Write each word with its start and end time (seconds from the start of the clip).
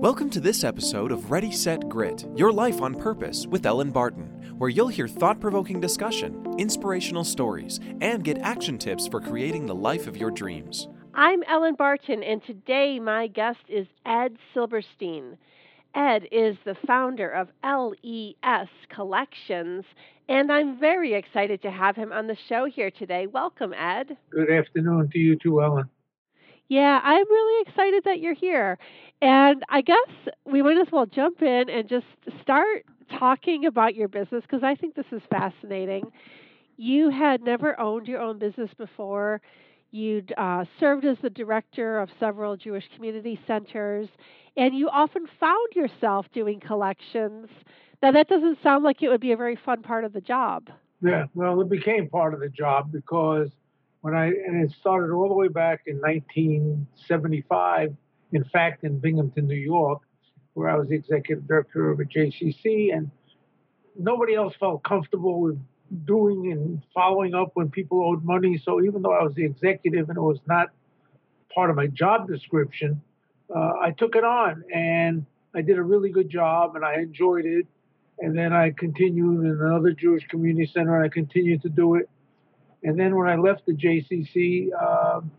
Welcome 0.00 0.30
to 0.30 0.40
this 0.40 0.62
episode 0.62 1.10
of 1.10 1.32
Ready, 1.32 1.50
Set, 1.50 1.88
Grit 1.88 2.24
Your 2.36 2.52
Life 2.52 2.80
on 2.80 2.94
Purpose 2.94 3.48
with 3.48 3.66
Ellen 3.66 3.90
Barton, 3.90 4.54
where 4.56 4.70
you'll 4.70 4.86
hear 4.86 5.08
thought 5.08 5.40
provoking 5.40 5.80
discussion, 5.80 6.54
inspirational 6.56 7.24
stories, 7.24 7.80
and 8.00 8.22
get 8.22 8.38
action 8.38 8.78
tips 8.78 9.08
for 9.08 9.20
creating 9.20 9.66
the 9.66 9.74
life 9.74 10.06
of 10.06 10.16
your 10.16 10.30
dreams. 10.30 10.86
I'm 11.14 11.42
Ellen 11.48 11.74
Barton, 11.74 12.22
and 12.22 12.40
today 12.44 13.00
my 13.00 13.26
guest 13.26 13.58
is 13.68 13.88
Ed 14.06 14.36
Silberstein. 14.54 15.36
Ed 15.96 16.28
is 16.30 16.56
the 16.64 16.76
founder 16.86 17.28
of 17.28 17.48
LES 17.64 18.68
Collections, 18.94 19.84
and 20.28 20.52
I'm 20.52 20.78
very 20.78 21.14
excited 21.14 21.60
to 21.62 21.72
have 21.72 21.96
him 21.96 22.12
on 22.12 22.28
the 22.28 22.36
show 22.48 22.66
here 22.66 22.92
today. 22.92 23.26
Welcome, 23.26 23.74
Ed. 23.74 24.16
Good 24.30 24.48
afternoon 24.48 25.10
to 25.12 25.18
you 25.18 25.36
too, 25.36 25.60
Ellen. 25.60 25.90
Yeah, 26.68 27.00
I'm 27.02 27.28
really 27.28 27.62
excited 27.66 28.04
that 28.04 28.20
you're 28.20 28.34
here. 28.34 28.78
And 29.22 29.64
I 29.68 29.80
guess 29.80 29.96
we 30.44 30.62
might 30.62 30.78
as 30.78 30.88
well 30.92 31.06
jump 31.06 31.42
in 31.42 31.70
and 31.70 31.88
just 31.88 32.06
start 32.42 32.84
talking 33.18 33.66
about 33.66 33.94
your 33.94 34.08
business 34.08 34.42
because 34.42 34.62
I 34.62 34.74
think 34.74 34.94
this 34.94 35.06
is 35.10 35.22
fascinating. 35.30 36.12
You 36.76 37.10
had 37.10 37.42
never 37.42 37.78
owned 37.80 38.06
your 38.06 38.20
own 38.20 38.38
business 38.38 38.70
before. 38.76 39.40
You'd 39.90 40.34
uh, 40.36 40.64
served 40.78 41.06
as 41.06 41.16
the 41.22 41.30
director 41.30 41.98
of 41.98 42.10
several 42.20 42.56
Jewish 42.56 42.84
community 42.94 43.40
centers, 43.46 44.08
and 44.56 44.76
you 44.76 44.88
often 44.90 45.26
found 45.40 45.68
yourself 45.74 46.26
doing 46.34 46.60
collections. 46.60 47.48
Now, 48.02 48.12
that 48.12 48.28
doesn't 48.28 48.58
sound 48.62 48.84
like 48.84 49.02
it 49.02 49.08
would 49.08 49.20
be 49.22 49.32
a 49.32 49.36
very 49.36 49.56
fun 49.64 49.82
part 49.82 50.04
of 50.04 50.12
the 50.12 50.20
job. 50.20 50.68
Yeah, 51.00 51.24
well, 51.34 51.60
it 51.62 51.70
became 51.70 52.08
part 52.08 52.34
of 52.34 52.40
the 52.40 52.50
job 52.50 52.92
because 52.92 53.48
when 54.00 54.14
I, 54.14 54.26
and 54.26 54.62
it 54.62 54.70
started 54.78 55.12
all 55.12 55.28
the 55.28 55.34
way 55.34 55.48
back 55.48 55.82
in 55.86 55.96
1975, 55.96 57.94
in 58.32 58.44
fact, 58.44 58.84
in 58.84 58.98
Binghamton, 58.98 59.46
New 59.46 59.56
York, 59.56 60.02
where 60.54 60.68
I 60.68 60.76
was 60.76 60.88
the 60.88 60.94
executive 60.94 61.46
director 61.46 61.90
of 61.90 62.00
a 62.00 62.04
JCC, 62.04 62.94
and 62.94 63.10
nobody 63.98 64.34
else 64.34 64.54
felt 64.58 64.82
comfortable 64.82 65.40
with 65.40 65.58
doing 66.04 66.52
and 66.52 66.82
following 66.94 67.34
up 67.34 67.50
when 67.54 67.70
people 67.70 68.02
owed 68.04 68.24
money. 68.24 68.58
So 68.58 68.82
even 68.82 69.02
though 69.02 69.12
I 69.12 69.22
was 69.22 69.34
the 69.34 69.44
executive 69.44 70.08
and 70.08 70.18
it 70.18 70.22
was 70.22 70.38
not 70.46 70.68
part 71.54 71.70
of 71.70 71.76
my 71.76 71.86
job 71.86 72.28
description, 72.28 73.00
uh, 73.54 73.72
I 73.80 73.92
took 73.96 74.14
it 74.14 74.24
on 74.24 74.64
and 74.74 75.24
I 75.54 75.62
did 75.62 75.78
a 75.78 75.82
really 75.82 76.10
good 76.10 76.28
job 76.28 76.76
and 76.76 76.84
I 76.84 76.96
enjoyed 76.96 77.46
it. 77.46 77.66
And 78.20 78.36
then 78.36 78.52
I 78.52 78.70
continued 78.70 79.44
in 79.44 79.60
another 79.60 79.92
Jewish 79.92 80.26
community 80.26 80.70
center 80.72 80.96
and 80.96 81.04
I 81.04 81.08
continued 81.08 81.62
to 81.62 81.68
do 81.68 81.94
it. 81.94 82.08
And 82.84 82.98
then 82.98 83.16
when 83.16 83.28
I 83.28 83.36
left 83.36 83.66
the 83.66 83.72
JCC, 83.72 84.68
um, 84.80 85.30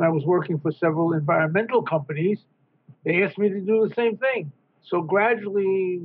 I 0.00 0.08
was 0.08 0.24
working 0.24 0.58
for 0.58 0.72
several 0.72 1.12
environmental 1.12 1.82
companies. 1.82 2.40
They 3.04 3.22
asked 3.22 3.38
me 3.38 3.48
to 3.48 3.60
do 3.60 3.88
the 3.88 3.94
same 3.94 4.16
thing. 4.16 4.52
So 4.82 5.00
gradually, 5.00 6.02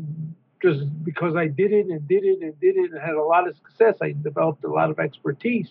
just 0.62 0.82
because 1.04 1.36
I 1.36 1.48
did 1.48 1.74
it 1.74 1.88
and 1.88 2.08
did 2.08 2.24
it 2.24 2.42
and 2.42 2.60
did 2.60 2.78
it 2.78 2.92
and 2.92 3.02
had 3.02 3.16
a 3.16 3.24
lot 3.24 3.48
of 3.48 3.56
success, 3.58 3.96
I 4.02 4.14
developed 4.22 4.64
a 4.64 4.70
lot 4.70 4.90
of 4.90 5.00
expertise. 5.00 5.70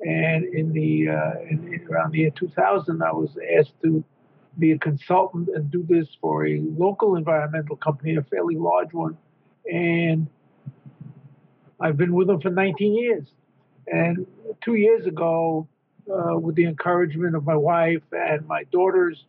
And 0.00 0.44
in 0.54 0.72
the 0.72 1.08
uh, 1.10 1.40
in, 1.42 1.74
in 1.74 1.86
around 1.90 2.12
the 2.12 2.18
year 2.18 2.30
2000, 2.30 3.02
I 3.02 3.12
was 3.12 3.36
asked 3.58 3.74
to 3.82 4.02
be 4.58 4.72
a 4.72 4.78
consultant 4.78 5.48
and 5.54 5.70
do 5.70 5.84
this 5.88 6.08
for 6.20 6.46
a 6.46 6.60
local 6.60 7.16
environmental 7.16 7.76
company, 7.76 8.16
a 8.16 8.22
fairly 8.22 8.56
large 8.56 8.92
one. 8.92 9.16
And 9.70 10.26
I've 11.80 11.96
been 11.96 12.14
with 12.14 12.26
them 12.26 12.40
for 12.40 12.50
19 12.50 12.94
years. 12.94 13.26
And 13.86 14.26
two 14.62 14.74
years 14.74 15.06
ago, 15.06 15.68
uh, 16.10 16.38
with 16.38 16.54
the 16.56 16.64
encouragement 16.64 17.36
of 17.36 17.44
my 17.44 17.56
wife 17.56 18.02
and 18.12 18.46
my 18.46 18.64
daughters, 18.64 19.24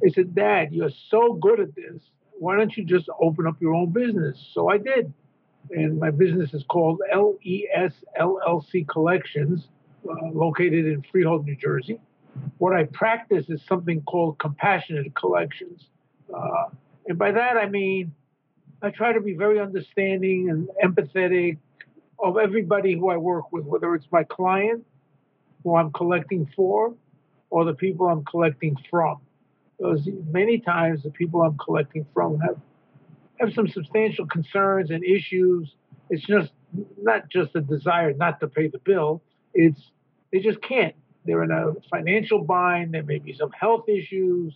they 0.00 0.10
said, 0.10 0.34
Dad, 0.34 0.72
you're 0.72 0.90
so 1.08 1.34
good 1.34 1.60
at 1.60 1.74
this. 1.74 2.02
Why 2.38 2.56
don't 2.56 2.76
you 2.76 2.84
just 2.84 3.08
open 3.20 3.46
up 3.46 3.60
your 3.60 3.74
own 3.74 3.90
business? 3.92 4.50
So 4.52 4.68
I 4.68 4.78
did. 4.78 5.12
And 5.70 5.98
my 5.98 6.10
business 6.10 6.54
is 6.54 6.62
called 6.68 7.00
LES 7.12 7.92
LLC 8.20 8.86
Collections, 8.86 9.68
uh, 10.08 10.28
located 10.32 10.86
in 10.86 11.04
Freehold, 11.10 11.46
New 11.46 11.56
Jersey. 11.56 11.98
What 12.58 12.74
I 12.74 12.84
practice 12.84 13.48
is 13.48 13.62
something 13.66 14.02
called 14.02 14.38
compassionate 14.38 15.14
collections. 15.14 15.86
Uh, 16.32 16.66
and 17.06 17.18
by 17.18 17.32
that, 17.32 17.56
I 17.56 17.68
mean, 17.68 18.12
I 18.82 18.90
try 18.90 19.12
to 19.12 19.20
be 19.20 19.34
very 19.34 19.58
understanding 19.58 20.50
and 20.50 20.68
empathetic 20.84 21.58
of 22.18 22.38
everybody 22.38 22.94
who 22.94 23.10
I 23.10 23.16
work 23.16 23.52
with, 23.52 23.64
whether 23.64 23.94
it's 23.94 24.06
my 24.10 24.24
client 24.24 24.84
who 25.62 25.76
I'm 25.76 25.92
collecting 25.92 26.48
for 26.54 26.94
or 27.50 27.64
the 27.64 27.74
people 27.74 28.08
I'm 28.08 28.24
collecting 28.24 28.76
from. 28.90 29.20
Because 29.76 30.08
many 30.30 30.58
times 30.58 31.02
the 31.02 31.10
people 31.10 31.42
I'm 31.42 31.58
collecting 31.58 32.06
from 32.14 32.38
have 32.40 32.58
have 33.38 33.52
some 33.52 33.68
substantial 33.68 34.26
concerns 34.26 34.90
and 34.90 35.04
issues. 35.04 35.74
It's 36.08 36.24
just 36.24 36.52
not 37.02 37.28
just 37.28 37.54
a 37.54 37.60
desire 37.60 38.14
not 38.14 38.40
to 38.40 38.48
pay 38.48 38.68
the 38.68 38.78
bill. 38.78 39.22
It's 39.52 39.90
they 40.32 40.40
just 40.40 40.62
can't. 40.62 40.94
They're 41.26 41.42
in 41.42 41.50
a 41.50 41.74
financial 41.90 42.42
bind. 42.42 42.94
There 42.94 43.02
may 43.02 43.18
be 43.18 43.34
some 43.34 43.50
health 43.50 43.88
issues, 43.88 44.54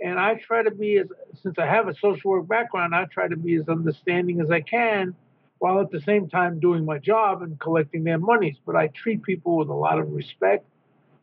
and 0.00 0.18
I 0.18 0.34
try 0.34 0.62
to 0.62 0.70
be 0.72 0.98
as 0.98 1.06
since 1.42 1.56
I 1.58 1.66
have 1.66 1.86
a 1.86 1.94
social 1.94 2.32
work 2.32 2.48
background, 2.48 2.94
I 2.94 3.04
try 3.04 3.28
to 3.28 3.36
be 3.36 3.54
as 3.56 3.68
understanding 3.68 4.40
as 4.40 4.50
I 4.50 4.62
can 4.62 5.14
while 5.58 5.80
at 5.80 5.90
the 5.90 6.00
same 6.00 6.28
time 6.28 6.60
doing 6.60 6.84
my 6.84 6.98
job 6.98 7.42
and 7.42 7.58
collecting 7.58 8.04
their 8.04 8.18
monies. 8.18 8.56
But 8.64 8.76
I 8.76 8.88
treat 8.88 9.22
people 9.22 9.56
with 9.56 9.68
a 9.68 9.74
lot 9.74 9.98
of 9.98 10.12
respect 10.12 10.66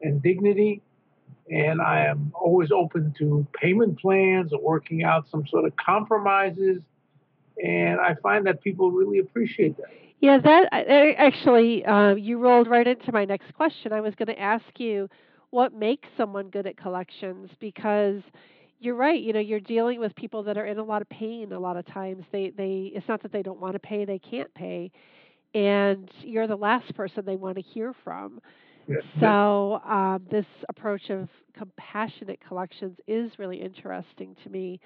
and 0.02 0.22
dignity. 0.22 0.82
And 1.50 1.82
I 1.82 2.06
am 2.06 2.32
always 2.34 2.72
open 2.72 3.14
to 3.20 3.46
payment 3.54 4.00
plans 4.00 4.54
or 4.54 4.62
working 4.62 5.04
out 5.04 5.28
some 5.30 5.46
sort 5.48 5.66
of 5.66 5.76
compromises. 5.76 6.80
And 7.64 8.00
I 8.00 8.16
find 8.24 8.48
that 8.48 8.62
people 8.62 8.92
really 8.92 9.20
appreciate 9.20 9.78
that. 9.78 9.88
Yeah, 10.20 10.40
that 10.40 10.70
actually, 10.72 11.84
uh, 11.86 12.16
you 12.16 12.38
rolled 12.38 12.70
right 12.70 12.88
into 12.88 13.12
my 13.12 13.26
next 13.26 13.54
question. 13.56 13.92
I 13.92 14.00
was 14.00 14.16
going 14.16 14.28
to 14.28 14.40
ask 14.40 14.64
you 14.78 15.10
what 15.50 15.74
makes 15.74 16.08
someone 16.16 16.50
good 16.50 16.66
at 16.66 16.78
collections 16.78 17.52
because 17.60 18.22
you're 18.84 18.96
right. 18.96 19.22
You 19.22 19.34
know, 19.34 19.40
you're 19.40 19.60
dealing 19.60 20.00
with 20.00 20.16
people 20.16 20.44
that 20.44 20.58
are 20.58 20.66
in 20.66 20.78
a 20.78 20.84
lot 20.84 21.02
of 21.02 21.10
pain. 21.10 21.52
A 21.54 21.60
lot 21.60 21.78
of 21.78 21.86
times, 21.86 22.26
they 22.32 22.52
they 22.56 22.92
it's 22.94 23.08
not 23.08 23.22
that 23.24 23.32
they 23.32 23.42
don't 23.42 23.60
want 23.60 23.74
to 23.74 23.80
pay; 23.80 24.06
they 24.06 24.20
can't 24.20 24.54
pay, 24.54 24.92
and 25.54 26.10
you're 26.22 26.48
the 26.48 26.56
last 26.56 26.94
person 26.96 27.24
they 27.26 27.38
want 27.38 27.56
to 27.56 27.62
hear 27.62 27.94
from. 28.04 28.42
Yeah. 28.88 28.98
So 29.22 29.82
um, 29.86 30.26
this 30.30 30.46
approach 30.68 31.10
of 31.10 31.30
compassionate 31.58 32.40
collections 32.46 32.98
is 33.08 33.32
really 33.40 33.62
interesting 33.62 34.36
to 34.44 34.50
me. 34.50 34.82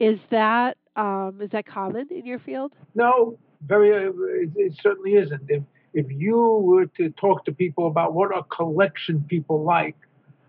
Is 0.00 0.18
that 0.30 0.76
um, 0.96 1.38
is 1.40 1.50
that 1.50 1.66
common 1.66 2.08
in 2.10 2.26
your 2.26 2.40
field? 2.40 2.72
No, 2.94 3.38
very. 3.64 4.06
Uh, 4.06 4.10
it, 4.10 4.50
it 4.56 4.72
certainly 4.82 5.14
isn't. 5.14 5.42
If 5.48 5.62
if 5.94 6.06
you 6.10 6.36
were 6.36 6.86
to 6.86 7.10
talk 7.10 7.44
to 7.44 7.52
people 7.52 7.86
about 7.86 8.14
what 8.14 8.34
are 8.34 8.42
collection 8.44 9.24
people 9.28 9.62
like, 9.62 9.96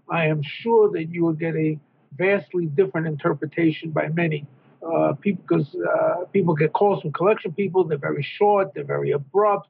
I 0.10 0.26
am 0.26 0.42
sure 0.44 0.92
that 0.92 1.06
you 1.06 1.26
would 1.26 1.40
get 1.40 1.56
a 1.56 1.80
vastly 2.18 2.66
different 2.66 3.08
interpretation 3.08 3.92
by 3.92 4.08
many 4.10 4.46
uh, 4.82 5.14
people 5.14 5.44
because 5.48 5.76
uh, 5.76 6.26
people 6.32 6.54
get 6.54 6.74
calls 6.74 7.02
from 7.02 7.12
collection 7.12 7.52
people. 7.52 7.84
They're 7.84 7.98
very 7.98 8.24
short, 8.38 8.74
they're 8.74 8.84
very 8.84 9.12
abrupt, 9.12 9.70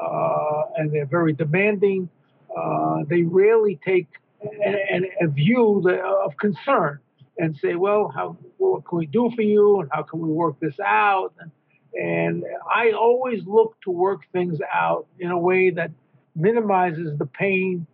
uh, 0.00 0.62
and 0.76 0.92
they're 0.92 1.06
very 1.06 1.32
demanding. 1.32 2.08
Uh, 2.56 3.04
they 3.08 3.22
rarely 3.22 3.78
take 3.84 4.08
a, 4.42 5.02
a 5.20 5.28
view 5.28 5.86
of 6.24 6.36
concern 6.38 7.00
and 7.38 7.56
say, 7.56 7.74
"Well, 7.74 8.08
how 8.14 8.38
what 8.56 8.86
can 8.86 8.98
we 8.98 9.06
do 9.06 9.30
for 9.34 9.42
you, 9.42 9.80
and 9.80 9.90
how 9.92 10.02
can 10.02 10.20
we 10.20 10.30
work 10.30 10.58
this 10.60 10.78
out?" 10.80 11.34
And, 11.40 11.50
and 11.94 12.44
I 12.74 12.92
always 12.92 13.42
look 13.46 13.76
to 13.82 13.90
work 13.90 14.22
things 14.32 14.58
out 14.72 15.06
in 15.18 15.30
a 15.30 15.38
way 15.38 15.70
that 15.70 15.90
minimizes 16.34 17.18
the 17.18 17.26
pain 17.26 17.86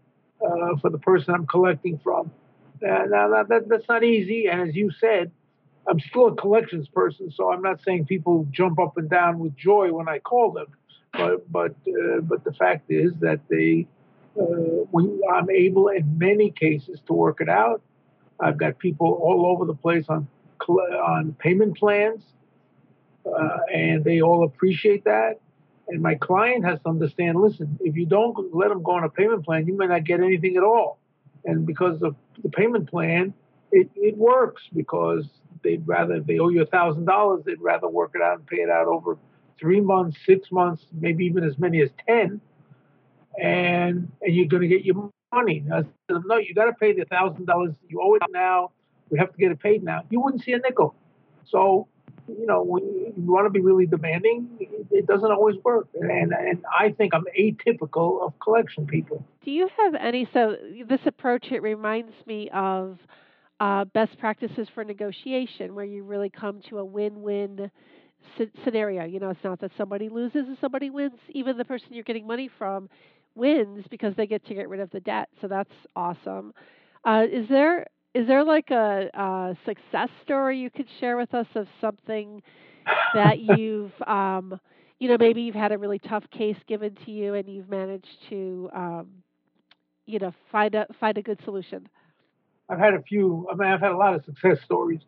uh, 0.44 0.76
for 0.80 0.90
the 0.90 0.98
person 0.98 1.34
I'm 1.34 1.46
collecting 1.46 1.98
from. 2.02 2.30
Now 2.82 3.28
that, 3.28 3.48
that, 3.48 3.68
that's 3.68 3.88
not 3.88 4.02
easy, 4.02 4.46
and 4.48 4.68
as 4.68 4.74
you 4.74 4.90
said, 4.90 5.30
I'm 5.88 6.00
still 6.00 6.28
a 6.28 6.34
collections 6.34 6.88
person, 6.88 7.30
so 7.30 7.52
I'm 7.52 7.62
not 7.62 7.80
saying 7.82 8.06
people 8.06 8.46
jump 8.50 8.78
up 8.78 8.96
and 8.96 9.08
down 9.08 9.38
with 9.38 9.56
joy 9.56 9.92
when 9.92 10.08
I 10.08 10.18
call 10.18 10.52
them, 10.52 10.66
but 11.12 11.50
but 11.50 11.76
uh, 11.86 12.20
but 12.22 12.44
the 12.44 12.52
fact 12.52 12.90
is 12.90 13.12
that 13.20 13.40
they, 13.48 13.86
uh, 14.40 14.44
when 14.90 15.20
I'm 15.32 15.48
able 15.50 15.88
in 15.88 16.18
many 16.18 16.50
cases 16.50 17.00
to 17.06 17.12
work 17.12 17.40
it 17.40 17.48
out. 17.48 17.82
I've 18.40 18.56
got 18.56 18.78
people 18.78 19.20
all 19.22 19.46
over 19.46 19.64
the 19.64 19.74
place 19.74 20.06
on 20.08 20.26
on 20.68 21.36
payment 21.38 21.76
plans, 21.76 22.24
uh, 23.26 23.58
and 23.72 24.02
they 24.02 24.20
all 24.20 24.44
appreciate 24.44 25.04
that. 25.04 25.38
And 25.86 26.02
my 26.02 26.16
client 26.16 26.64
has 26.64 26.80
to 26.80 26.88
understand. 26.88 27.40
Listen, 27.40 27.78
if 27.80 27.96
you 27.96 28.06
don't 28.06 28.36
let 28.52 28.70
them 28.70 28.82
go 28.82 28.92
on 28.92 29.04
a 29.04 29.08
payment 29.08 29.44
plan, 29.44 29.66
you 29.66 29.76
may 29.76 29.86
not 29.86 30.02
get 30.02 30.20
anything 30.20 30.56
at 30.56 30.64
all 30.64 30.98
and 31.44 31.66
because 31.66 32.02
of 32.02 32.16
the 32.42 32.48
payment 32.48 32.88
plan, 32.90 33.34
it, 33.70 33.88
it 33.96 34.16
works 34.16 34.62
because 34.74 35.24
they'd 35.62 35.86
rather 35.86 36.20
they 36.20 36.38
owe 36.38 36.48
you 36.48 36.62
a 36.62 36.66
thousand 36.66 37.04
dollars, 37.04 37.42
they'd 37.44 37.60
rather 37.60 37.88
work 37.88 38.12
it 38.14 38.22
out 38.22 38.38
and 38.38 38.46
pay 38.46 38.58
it 38.58 38.70
out 38.70 38.86
over 38.86 39.18
three 39.58 39.80
months, 39.80 40.18
six 40.26 40.50
months, 40.50 40.86
maybe 40.92 41.24
even 41.24 41.44
as 41.44 41.58
many 41.58 41.80
as 41.82 41.90
ten, 42.06 42.40
and 43.40 44.10
and 44.20 44.34
you're 44.34 44.46
going 44.46 44.62
to 44.62 44.68
get 44.68 44.84
your 44.84 45.10
money. 45.32 45.64
Now, 45.66 45.84
no, 46.10 46.36
you 46.36 46.54
got 46.54 46.66
to 46.66 46.74
pay 46.74 46.92
the 46.92 47.04
thousand 47.06 47.46
dollars. 47.46 47.74
You 47.88 48.00
owe 48.02 48.14
it 48.14 48.22
now. 48.30 48.72
We 49.10 49.18
have 49.18 49.32
to 49.32 49.38
get 49.38 49.50
it 49.50 49.60
paid 49.60 49.82
now. 49.82 50.02
You 50.10 50.20
wouldn't 50.20 50.42
see 50.42 50.52
a 50.52 50.58
nickel. 50.58 50.94
So, 51.44 51.88
you 52.28 52.46
know, 52.46 52.62
when 52.62 52.84
you 52.84 53.32
want 53.32 53.46
to 53.46 53.50
be 53.50 53.60
really 53.60 53.86
demanding, 53.86 54.48
it 54.90 55.06
doesn't 55.06 55.30
always 55.30 55.56
work. 55.64 55.88
And, 55.94 56.32
and 56.32 56.64
I 56.78 56.90
think 56.90 57.14
I'm 57.14 57.24
atypical 57.38 58.22
of 58.22 58.32
collection 58.40 58.86
people. 58.86 59.24
Do 59.44 59.50
you 59.50 59.68
have 59.78 59.94
any? 59.94 60.28
So, 60.32 60.56
this 60.88 61.00
approach, 61.06 61.46
it 61.50 61.62
reminds 61.62 62.14
me 62.26 62.48
of 62.52 62.98
uh, 63.60 63.84
best 63.86 64.18
practices 64.18 64.68
for 64.74 64.84
negotiation, 64.84 65.74
where 65.74 65.84
you 65.84 66.04
really 66.04 66.30
come 66.30 66.60
to 66.68 66.78
a 66.78 66.84
win 66.84 67.22
win 67.22 67.70
scenario. 68.64 69.04
You 69.04 69.20
know, 69.20 69.30
it's 69.30 69.44
not 69.44 69.60
that 69.60 69.72
somebody 69.76 70.08
loses 70.08 70.46
and 70.46 70.56
somebody 70.60 70.90
wins. 70.90 71.18
Even 71.30 71.56
the 71.56 71.64
person 71.64 71.88
you're 71.90 72.04
getting 72.04 72.26
money 72.26 72.50
from 72.58 72.88
wins 73.34 73.84
because 73.90 74.14
they 74.16 74.26
get 74.26 74.44
to 74.46 74.54
get 74.54 74.68
rid 74.68 74.80
of 74.80 74.90
the 74.90 75.00
debt. 75.00 75.28
So 75.40 75.48
that's 75.48 75.72
awesome. 75.96 76.52
Uh, 77.04 77.24
is 77.30 77.48
there 77.48 77.86
is 78.14 78.26
there 78.26 78.44
like 78.44 78.70
a, 78.70 79.08
a, 79.14 79.56
success 79.64 80.08
story 80.22 80.58
you 80.58 80.70
could 80.70 80.86
share 81.00 81.16
with 81.16 81.32
us 81.34 81.46
of 81.54 81.66
something 81.80 82.42
that 83.14 83.38
you've 83.58 83.92
um, 84.06 84.58
you 84.98 85.08
know 85.08 85.16
maybe 85.18 85.42
you've 85.42 85.54
had 85.54 85.72
a 85.72 85.78
really 85.78 85.98
tough 85.98 86.24
case 86.30 86.56
given 86.66 86.96
to 87.04 87.10
you 87.10 87.34
and 87.34 87.48
you've 87.48 87.68
managed 87.68 88.18
to 88.28 88.70
um, 88.74 89.08
you 90.06 90.18
know 90.18 90.32
find 90.50 90.74
a 90.74 90.86
find 91.00 91.18
a 91.18 91.22
good 91.22 91.38
solution? 91.44 91.88
I've 92.68 92.78
had 92.78 92.94
a 92.94 93.02
few 93.02 93.46
i 93.50 93.54
mean 93.54 93.68
i've 93.68 93.80
had 93.80 93.92
a 93.92 93.96
lot 93.96 94.14
of 94.14 94.24
success 94.24 94.58
stories 94.64 95.00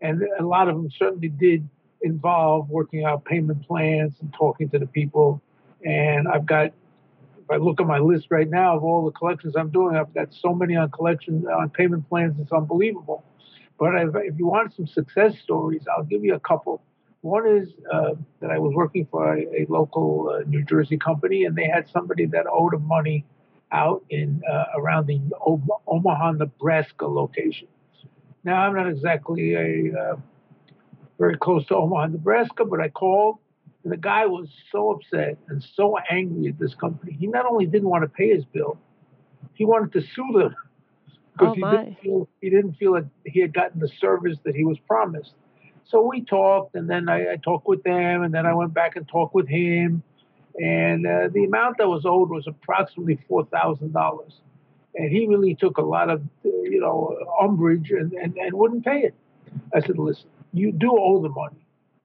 and 0.00 0.22
a 0.38 0.44
lot 0.44 0.68
of 0.68 0.76
them 0.76 0.88
certainly 0.96 1.28
did 1.28 1.68
involve 2.02 2.70
working 2.70 3.04
out 3.04 3.24
payment 3.24 3.66
plans 3.66 4.14
and 4.20 4.32
talking 4.32 4.68
to 4.70 4.78
the 4.78 4.86
people 4.86 5.42
and 5.84 6.26
i've 6.28 6.46
got 6.46 6.72
if 7.42 7.50
I 7.50 7.56
look 7.56 7.80
at 7.80 7.86
my 7.86 7.98
list 7.98 8.28
right 8.30 8.48
now 8.48 8.76
of 8.76 8.84
all 8.84 9.04
the 9.04 9.10
collections 9.10 9.56
I'm 9.56 9.70
doing, 9.70 9.96
I've 9.96 10.14
got 10.14 10.32
so 10.32 10.54
many 10.54 10.76
on 10.76 10.90
collection 10.90 11.46
on 11.46 11.70
payment 11.70 12.08
plans, 12.08 12.36
it's 12.40 12.52
unbelievable. 12.52 13.24
But 13.78 13.94
if, 13.96 14.38
you 14.38 14.46
want 14.46 14.74
some 14.74 14.86
success 14.86 15.34
stories, 15.42 15.82
I'll 15.94 16.04
give 16.04 16.24
you 16.24 16.34
a 16.34 16.40
couple. 16.40 16.82
One 17.22 17.46
is 17.48 17.68
uh, 17.92 18.10
that 18.40 18.50
I 18.50 18.58
was 18.58 18.74
working 18.74 19.06
for 19.10 19.36
a, 19.36 19.40
a 19.40 19.66
local 19.68 20.30
uh, 20.30 20.48
New 20.48 20.64
Jersey 20.64 20.98
company, 20.98 21.44
and 21.44 21.56
they 21.56 21.66
had 21.66 21.88
somebody 21.88 22.26
that 22.26 22.46
owed 22.50 22.74
them 22.74 22.86
money 22.86 23.24
out 23.72 24.04
in 24.10 24.42
uh, 24.48 24.64
around 24.76 25.06
the 25.06 25.20
Omaha, 25.86 26.32
Nebraska 26.32 27.06
location. 27.06 27.68
Now 28.44 28.66
I'm 28.66 28.74
not 28.74 28.88
exactly 28.88 29.54
a 29.54 29.98
uh, 29.98 30.16
very 31.18 31.38
close 31.38 31.66
to 31.66 31.76
Omaha, 31.76 32.08
Nebraska, 32.08 32.64
but 32.64 32.80
I 32.80 32.88
called 32.88 33.38
and 33.84 33.92
the 33.92 33.96
guy 33.96 34.26
was 34.26 34.48
so 34.70 34.92
upset 34.92 35.38
and 35.48 35.64
so 35.74 35.96
angry 36.10 36.48
at 36.48 36.58
this 36.58 36.74
company. 36.74 37.16
He 37.18 37.26
not 37.26 37.46
only 37.46 37.66
didn't 37.66 37.88
want 37.88 38.02
to 38.02 38.08
pay 38.08 38.34
his 38.34 38.44
bill, 38.44 38.78
he 39.54 39.64
wanted 39.64 39.92
to 39.92 40.06
sue 40.14 40.32
them 40.38 40.54
because 41.32 41.48
oh 41.50 41.54
he 41.54 41.60
didn't 41.62 41.98
feel 42.02 42.28
he 42.40 42.50
didn't 42.50 42.74
feel 42.74 42.92
that 42.94 43.06
he 43.24 43.40
had 43.40 43.52
gotten 43.52 43.80
the 43.80 43.90
service 44.00 44.38
that 44.44 44.54
he 44.54 44.64
was 44.64 44.78
promised. 44.86 45.32
So 45.84 46.06
we 46.06 46.24
talked, 46.24 46.74
and 46.74 46.88
then 46.88 47.08
I, 47.08 47.32
I 47.32 47.36
talked 47.36 47.66
with 47.66 47.82
them, 47.82 48.22
and 48.22 48.32
then 48.32 48.46
I 48.46 48.54
went 48.54 48.72
back 48.72 48.96
and 48.96 49.06
talked 49.06 49.34
with 49.34 49.48
him, 49.48 50.02
and 50.56 51.06
uh, 51.06 51.28
the 51.32 51.44
amount 51.44 51.78
that 51.78 51.88
was 51.88 52.06
owed 52.06 52.30
was 52.30 52.46
approximately 52.46 53.18
four 53.28 53.44
thousand 53.46 53.92
dollars, 53.92 54.40
and 54.94 55.10
he 55.10 55.26
really 55.26 55.54
took 55.56 55.78
a 55.78 55.82
lot 55.82 56.08
of 56.08 56.22
uh, 56.44 56.48
you 56.62 56.80
know 56.80 57.18
umbrage 57.40 57.90
and, 57.90 58.12
and 58.12 58.36
and 58.36 58.54
wouldn't 58.54 58.84
pay 58.84 59.00
it. 59.00 59.14
I 59.74 59.80
said, 59.80 59.98
listen, 59.98 60.28
you 60.52 60.70
do 60.72 60.96
owe 60.96 61.20
the 61.20 61.28
money 61.28 61.61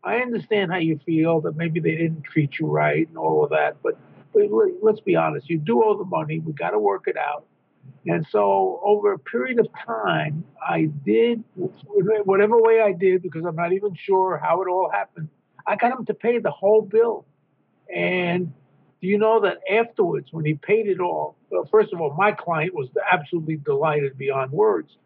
I 0.08 0.20
understand 0.20 0.72
how 0.72 0.78
you 0.78 1.00
feel 1.06 1.42
that 1.42 1.58
maybe 1.58 1.80
they 1.80 1.96
didn't 1.96 2.24
treat 2.24 2.60
you 2.60 2.68
right 2.68 3.08
and 3.08 3.18
all 3.18 3.44
of 3.44 3.50
that, 3.50 3.76
but, 3.84 3.98
but 4.34 4.44
let's 4.82 5.02
be 5.02 5.16
honest, 5.16 5.50
you 5.50 5.58
do 5.58 5.84
owe 5.84 5.98
the 5.98 6.06
money. 6.06 6.40
We 6.40 6.54
got 6.54 6.70
to 6.70 6.80
work 6.80 7.04
it 7.08 7.18
out. 7.18 7.46
And 8.06 8.26
so, 8.30 8.80
over 8.84 9.14
a 9.14 9.20
period 9.20 9.60
of 9.60 9.68
time, 9.86 10.46
I 10.66 10.90
did 11.06 11.44
whatever 11.56 12.62
way 12.62 12.82
I 12.82 12.94
did, 12.94 13.22
because 13.22 13.44
I'm 13.46 13.56
not 13.56 13.74
even 13.74 13.96
sure 13.96 14.38
how 14.38 14.62
it 14.62 14.70
all 14.70 14.90
happened. 14.90 15.30
I 15.66 15.76
got 15.76 15.98
him 15.98 16.06
to 16.06 16.14
pay 16.14 16.40
the 16.40 16.52
whole 16.52 16.82
bill. 16.82 17.26
And 17.94 18.54
do 19.02 19.08
you 19.08 19.18
know 19.18 19.42
that 19.42 19.60
afterwards, 19.70 20.30
when 20.32 20.46
he 20.46 20.54
paid 20.54 20.88
it 20.88 21.00
all, 21.00 21.36
well, 21.50 21.68
first 21.70 21.92
of 21.94 22.00
all, 22.00 22.14
my 22.14 22.32
client 22.32 22.74
was 22.74 22.90
absolutely 23.12 23.58
delighted 23.58 24.18
beyond 24.18 24.52
words. 24.52 24.98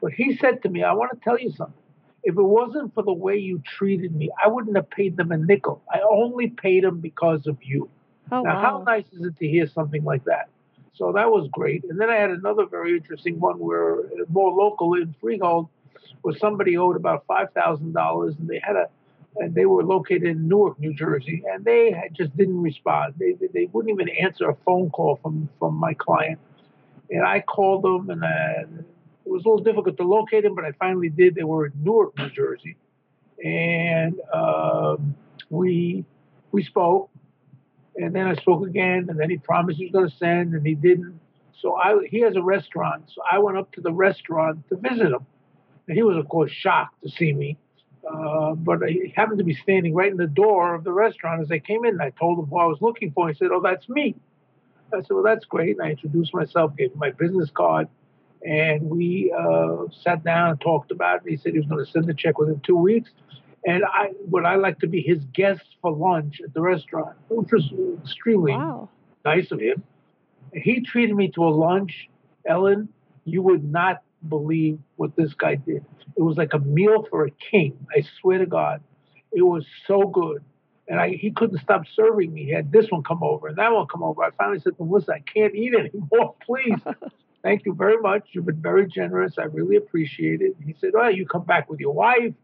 But 0.00 0.12
he 0.12 0.36
said 0.36 0.62
to 0.62 0.68
me, 0.68 0.84
I 0.84 0.92
want 0.92 1.12
to 1.12 1.18
tell 1.22 1.38
you 1.38 1.50
something. 1.50 1.74
If 2.24 2.36
it 2.36 2.42
wasn't 2.42 2.94
for 2.94 3.02
the 3.02 3.12
way 3.12 3.36
you 3.36 3.62
treated 3.64 4.14
me, 4.14 4.30
I 4.42 4.48
wouldn't 4.48 4.76
have 4.76 4.90
paid 4.90 5.16
them 5.16 5.32
a 5.32 5.36
nickel. 5.38 5.82
I 5.92 6.00
only 6.00 6.48
paid 6.48 6.84
them 6.84 7.00
because 7.00 7.46
of 7.46 7.56
you. 7.62 7.88
Oh, 8.30 8.42
now, 8.42 8.56
wow. 8.56 8.62
how 8.62 8.82
nice 8.82 9.04
is 9.12 9.24
it 9.24 9.36
to 9.38 9.48
hear 9.48 9.66
something 9.66 10.04
like 10.04 10.24
that? 10.24 10.48
So 10.94 11.12
that 11.12 11.30
was 11.30 11.48
great. 11.52 11.84
And 11.84 12.00
then 12.00 12.10
I 12.10 12.16
had 12.16 12.30
another 12.30 12.66
very 12.66 12.96
interesting 12.96 13.38
one 13.38 13.58
where 13.58 14.00
uh, 14.00 14.24
more 14.30 14.50
local 14.50 14.94
in 14.94 15.14
Freehold, 15.20 15.68
where 16.22 16.34
somebody 16.36 16.76
owed 16.76 16.96
about 16.96 17.24
five 17.26 17.52
thousand 17.52 17.92
dollars, 17.92 18.34
and 18.38 18.48
they 18.48 18.60
had 18.62 18.74
a, 18.74 18.88
and 19.36 19.54
they 19.54 19.64
were 19.64 19.84
located 19.84 20.24
in 20.24 20.48
Newark, 20.48 20.78
New 20.80 20.92
Jersey, 20.92 21.44
and 21.52 21.64
they 21.64 21.92
had, 21.92 22.14
just 22.14 22.36
didn't 22.36 22.60
respond. 22.60 23.14
They, 23.18 23.34
they 23.34 23.46
they 23.46 23.66
wouldn't 23.66 23.92
even 23.94 24.08
answer 24.08 24.50
a 24.50 24.56
phone 24.66 24.90
call 24.90 25.20
from 25.22 25.48
from 25.60 25.74
my 25.74 25.94
client. 25.94 26.40
And 27.10 27.24
I 27.24 27.40
called 27.40 27.84
them, 27.84 28.10
and 28.10 28.24
I, 28.24 28.64
it 29.28 29.32
was 29.32 29.44
a 29.44 29.48
little 29.48 29.62
difficult 29.62 29.96
to 29.98 30.04
locate 30.04 30.44
them, 30.44 30.54
but 30.54 30.64
I 30.64 30.72
finally 30.72 31.10
did. 31.10 31.34
They 31.34 31.44
were 31.44 31.66
in 31.66 31.72
Newark, 31.82 32.16
New 32.16 32.30
Jersey, 32.30 32.76
and 33.44 34.18
um, 34.32 35.14
we 35.50 36.04
we 36.50 36.64
spoke, 36.64 37.10
and 37.96 38.14
then 38.14 38.26
I 38.26 38.34
spoke 38.36 38.66
again, 38.66 39.06
and 39.10 39.20
then 39.20 39.28
he 39.28 39.36
promised 39.36 39.78
he 39.78 39.84
was 39.84 39.92
going 39.92 40.08
to 40.08 40.16
send, 40.16 40.54
and 40.54 40.66
he 40.66 40.74
didn't. 40.74 41.20
So 41.60 41.76
I 41.76 42.06
he 42.08 42.20
has 42.20 42.36
a 42.36 42.42
restaurant, 42.42 43.04
so 43.14 43.20
I 43.30 43.38
went 43.38 43.58
up 43.58 43.70
to 43.72 43.82
the 43.82 43.92
restaurant 43.92 44.66
to 44.70 44.76
visit 44.76 45.12
him, 45.12 45.26
and 45.86 45.96
he 45.96 46.02
was 46.02 46.16
of 46.16 46.26
course 46.28 46.50
shocked 46.50 47.02
to 47.02 47.10
see 47.10 47.32
me. 47.34 47.58
Uh, 48.10 48.54
but 48.54 48.78
he 48.88 49.12
happened 49.14 49.36
to 49.38 49.44
be 49.44 49.54
standing 49.54 49.92
right 49.92 50.10
in 50.10 50.16
the 50.16 50.26
door 50.26 50.74
of 50.74 50.84
the 50.84 50.92
restaurant 50.92 51.42
as 51.42 51.50
I 51.50 51.58
came 51.58 51.84
in. 51.84 51.90
And 51.90 52.02
I 52.02 52.10
told 52.10 52.38
him 52.38 52.46
who 52.46 52.58
I 52.58 52.64
was 52.64 52.78
looking 52.80 53.12
for. 53.12 53.28
He 53.28 53.34
said, 53.34 53.48
"Oh, 53.52 53.60
that's 53.60 53.86
me." 53.90 54.14
I 54.90 55.02
said, 55.02 55.10
"Well, 55.10 55.22
that's 55.22 55.44
great." 55.44 55.76
And 55.76 55.86
I 55.86 55.90
introduced 55.90 56.32
myself, 56.32 56.74
gave 56.74 56.92
him 56.92 56.98
my 56.98 57.10
business 57.10 57.50
card, 57.50 57.88
and 58.44 58.82
we 58.82 59.34
uh, 59.36 59.84
sat 60.02 60.24
down 60.24 60.50
and 60.50 60.60
talked 60.60 60.90
about 60.90 61.26
it. 61.26 61.30
He 61.30 61.36
said 61.36 61.52
he 61.52 61.58
was 61.58 61.68
going 61.68 61.84
to 61.84 61.90
send 61.90 62.06
the 62.06 62.14
check 62.14 62.38
within 62.38 62.60
two 62.60 62.76
weeks. 62.76 63.10
And 63.66 63.82
I 63.84 64.10
would 64.26 64.44
I 64.44 64.54
like 64.54 64.78
to 64.80 64.86
be 64.86 65.02
his 65.02 65.24
guest 65.32 65.64
for 65.82 65.92
lunch 65.92 66.40
at 66.42 66.54
the 66.54 66.60
restaurant, 66.60 67.16
which 67.28 67.50
was 67.50 67.72
extremely 68.02 68.52
wow. 68.52 68.88
nice 69.24 69.50
of 69.50 69.60
him. 69.60 69.82
He 70.54 70.80
treated 70.80 71.14
me 71.14 71.28
to 71.32 71.44
a 71.44 71.50
lunch, 71.50 72.08
Ellen. 72.46 72.88
You 73.24 73.42
would 73.42 73.64
not 73.64 74.02
believe 74.26 74.78
what 74.96 75.16
this 75.16 75.34
guy 75.34 75.56
did. 75.56 75.84
It 76.16 76.22
was 76.22 76.36
like 76.36 76.54
a 76.54 76.58
meal 76.60 77.06
for 77.10 77.26
a 77.26 77.30
king. 77.30 77.86
I 77.94 78.02
swear 78.20 78.38
to 78.38 78.46
God, 78.46 78.80
it 79.32 79.42
was 79.42 79.66
so 79.86 80.02
good. 80.02 80.42
And 80.88 80.98
I, 80.98 81.10
he 81.10 81.30
couldn't 81.30 81.58
stop 81.58 81.82
serving 81.94 82.32
me. 82.32 82.44
He 82.44 82.50
had 82.50 82.72
this 82.72 82.86
one 82.90 83.02
come 83.02 83.22
over 83.22 83.48
and 83.48 83.58
that 83.58 83.72
one 83.72 83.86
come 83.88 84.02
over. 84.02 84.22
I 84.22 84.30
finally 84.30 84.60
said 84.60 84.78
to 84.78 84.82
him, 84.82 84.90
"Listen, 84.90 85.14
I 85.14 85.20
can't 85.20 85.54
eat 85.54 85.74
anymore. 85.74 86.34
Please." 86.46 86.80
Thank 87.48 87.64
you 87.64 87.72
very 87.72 87.96
much. 87.96 88.28
You've 88.32 88.44
been 88.44 88.60
very 88.60 88.86
generous. 88.86 89.38
I 89.38 89.44
really 89.44 89.76
appreciate 89.76 90.42
it. 90.42 90.54
He 90.62 90.74
said, 90.78 90.90
"Oh, 90.94 91.08
you 91.08 91.24
come 91.24 91.44
back 91.44 91.70
with 91.70 91.80
your 91.80 91.94
wife, 91.94 92.34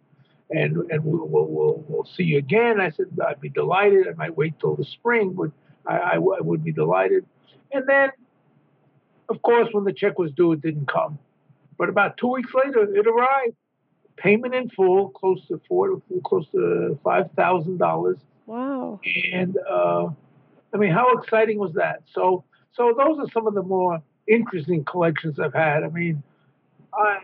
and 0.50 0.78
and 0.90 1.04
we'll 1.04 1.28
we'll, 1.28 1.44
we'll, 1.44 1.84
we'll 1.86 2.06
see 2.06 2.22
you 2.22 2.38
again." 2.38 2.80
I 2.80 2.88
said, 2.88 3.08
"I'd 3.28 3.38
be 3.38 3.50
delighted. 3.50 4.08
I 4.08 4.14
might 4.14 4.34
wait 4.34 4.58
till 4.58 4.76
the 4.76 4.84
spring, 4.84 5.34
but 5.34 5.50
I, 5.86 6.14
I 6.14 6.18
would 6.18 6.64
be 6.64 6.72
delighted." 6.72 7.26
And 7.70 7.86
then, 7.86 8.12
of 9.28 9.42
course, 9.42 9.68
when 9.72 9.84
the 9.84 9.92
check 9.92 10.18
was 10.18 10.32
due, 10.32 10.52
it 10.52 10.62
didn't 10.62 10.88
come. 10.88 11.18
But 11.76 11.90
about 11.90 12.16
two 12.16 12.28
weeks 12.28 12.52
later, 12.54 12.84
it 12.96 13.06
arrived. 13.06 13.56
Payment 14.16 14.54
in 14.54 14.70
full, 14.70 15.10
close 15.10 15.46
to 15.48 15.60
four, 15.68 16.00
close 16.24 16.46
to 16.52 16.98
five 17.04 17.30
thousand 17.36 17.76
dollars. 17.76 18.16
Wow! 18.46 19.00
And 19.34 19.58
uh, 19.70 20.06
I 20.72 20.78
mean, 20.78 20.92
how 20.92 21.18
exciting 21.18 21.58
was 21.58 21.74
that? 21.74 22.04
So, 22.14 22.44
so 22.72 22.94
those 22.96 23.18
are 23.18 23.30
some 23.34 23.46
of 23.46 23.52
the 23.52 23.62
more 23.62 24.02
interesting 24.26 24.84
collections 24.84 25.38
I've 25.38 25.54
had. 25.54 25.84
I 25.84 25.88
mean, 25.88 26.22
I, 26.92 27.18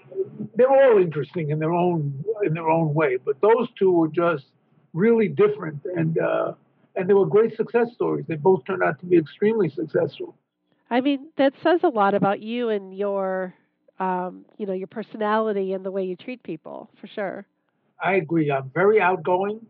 they're 0.55 0.71
all 0.71 1.01
interesting 1.01 1.51
in 1.51 1.59
their 1.59 1.73
own 1.73 2.25
in 2.45 2.55
their 2.55 2.69
own 2.69 2.95
way, 2.95 3.19
but 3.25 3.41
those 3.41 3.69
two 3.79 3.93
were 3.93 4.09
just 4.09 4.47
really 4.93 5.29
different, 5.29 5.85
and 5.85 6.19
uh, 6.19 6.53
and 6.97 7.09
they 7.09 7.15
were 7.15 7.27
great 7.27 7.57
success 7.57 7.89
stories. 7.95 8.25
They 8.27 8.37
both 8.37 8.65
turned 8.65 8.83
out 8.83 8.99
to 9.01 9.07
be 9.07 9.17
extremely 9.17 9.69
successful. 9.71 10.35
I 10.91 11.01
mean, 11.01 11.29
that 11.37 11.53
says 11.63 11.81
a 11.85 11.89
lot 11.89 12.15
about 12.15 12.41
you 12.41 12.69
and 12.69 12.97
your, 12.97 13.55
um, 14.01 14.45
you 14.59 14.67
know, 14.67 14.73
your 14.73 14.89
personality 14.89 15.73
and 15.73 15.85
the 15.85 15.91
way 15.93 16.05
you 16.05 16.17
treat 16.17 16.43
people, 16.43 16.91
for 17.01 17.07
sure. 17.07 17.47
I 18.03 18.15
agree. 18.15 18.51
I'm 18.51 18.71
very 18.75 19.01
outgoing. 19.01 19.65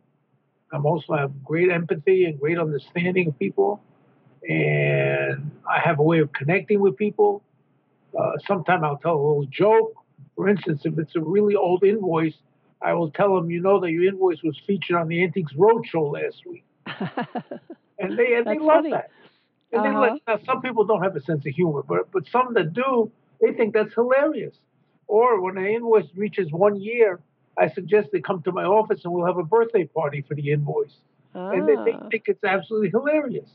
I'm 0.73 0.87
also 0.87 1.15
have 1.15 1.45
great 1.45 1.71
empathy 1.71 2.25
and 2.25 2.41
great 2.41 2.59
understanding 2.59 3.29
of 3.29 3.39
people 3.39 3.83
and 4.49 5.51
I 5.69 5.79
have 5.81 5.99
a 5.99 6.03
way 6.03 6.19
of 6.21 6.33
connecting 6.33 6.81
with 6.81 6.97
people. 6.97 7.43
Uh, 8.19 8.33
Sometimes 8.47 8.83
I'll 8.85 8.99
tell 8.99 9.15
a 9.15 9.23
little 9.25 9.47
joke. 9.51 9.95
For 10.37 10.49
instance, 10.49 10.83
if 10.85 10.99
it's 10.99 11.15
a 11.17 11.21
really 11.21 11.55
old 11.55 11.85
invoice, 11.85 12.35
I 12.83 12.93
will 12.95 13.11
tell 13.11 13.35
them, 13.35 13.51
you 13.51 13.61
know, 13.61 13.81
that 13.81 13.91
your 13.91 14.05
invoice 14.05 14.43
was 14.43 14.59
featured 14.67 14.97
on 14.97 15.09
the 15.09 15.23
Antiques 15.23 15.53
Roadshow 15.53 16.13
last 16.13 16.45
week, 16.47 16.65
and 17.99 18.19
they 18.19 18.35
and 18.35 18.47
they 18.47 18.59
love 18.59 18.85
funny. 18.85 18.91
that. 18.91 19.11
And 19.73 19.85
Uh-huh. 19.85 19.93
they 19.93 19.97
let, 19.97 20.13
now 20.27 20.39
some 20.45 20.61
people 20.63 20.85
don't 20.85 21.03
have 21.03 21.15
a 21.17 21.21
sense 21.21 21.45
of 21.47 21.53
humor, 21.55 21.83
but 21.83 22.11
but 22.13 22.27
some 22.27 22.55
that 22.55 22.73
do, 22.73 23.11
they 23.41 23.53
think 23.53 23.75
that's 23.75 23.95
hilarious. 23.95 24.57
Or 25.07 25.41
when 25.41 25.57
an 25.59 25.67
invoice 25.67 26.07
reaches 26.17 26.51
one 26.53 26.77
year, 26.81 27.21
I 27.59 27.69
suggest 27.69 28.09
they 28.13 28.21
come 28.21 28.43
to 28.43 28.53
my 28.53 28.65
office 28.65 29.05
and 29.05 29.13
we'll 29.13 29.27
have 29.27 29.39
a 29.39 29.45
birthday 29.45 29.85
party 29.85 30.23
for 30.27 30.35
the 30.35 30.51
invoice. 30.53 30.97
Ah. 31.35 31.51
And 31.53 31.69
they, 31.69 31.77
they 31.85 31.99
think 32.11 32.25
it's 32.27 32.45
absolutely 32.45 32.91
hilarious. 32.91 33.51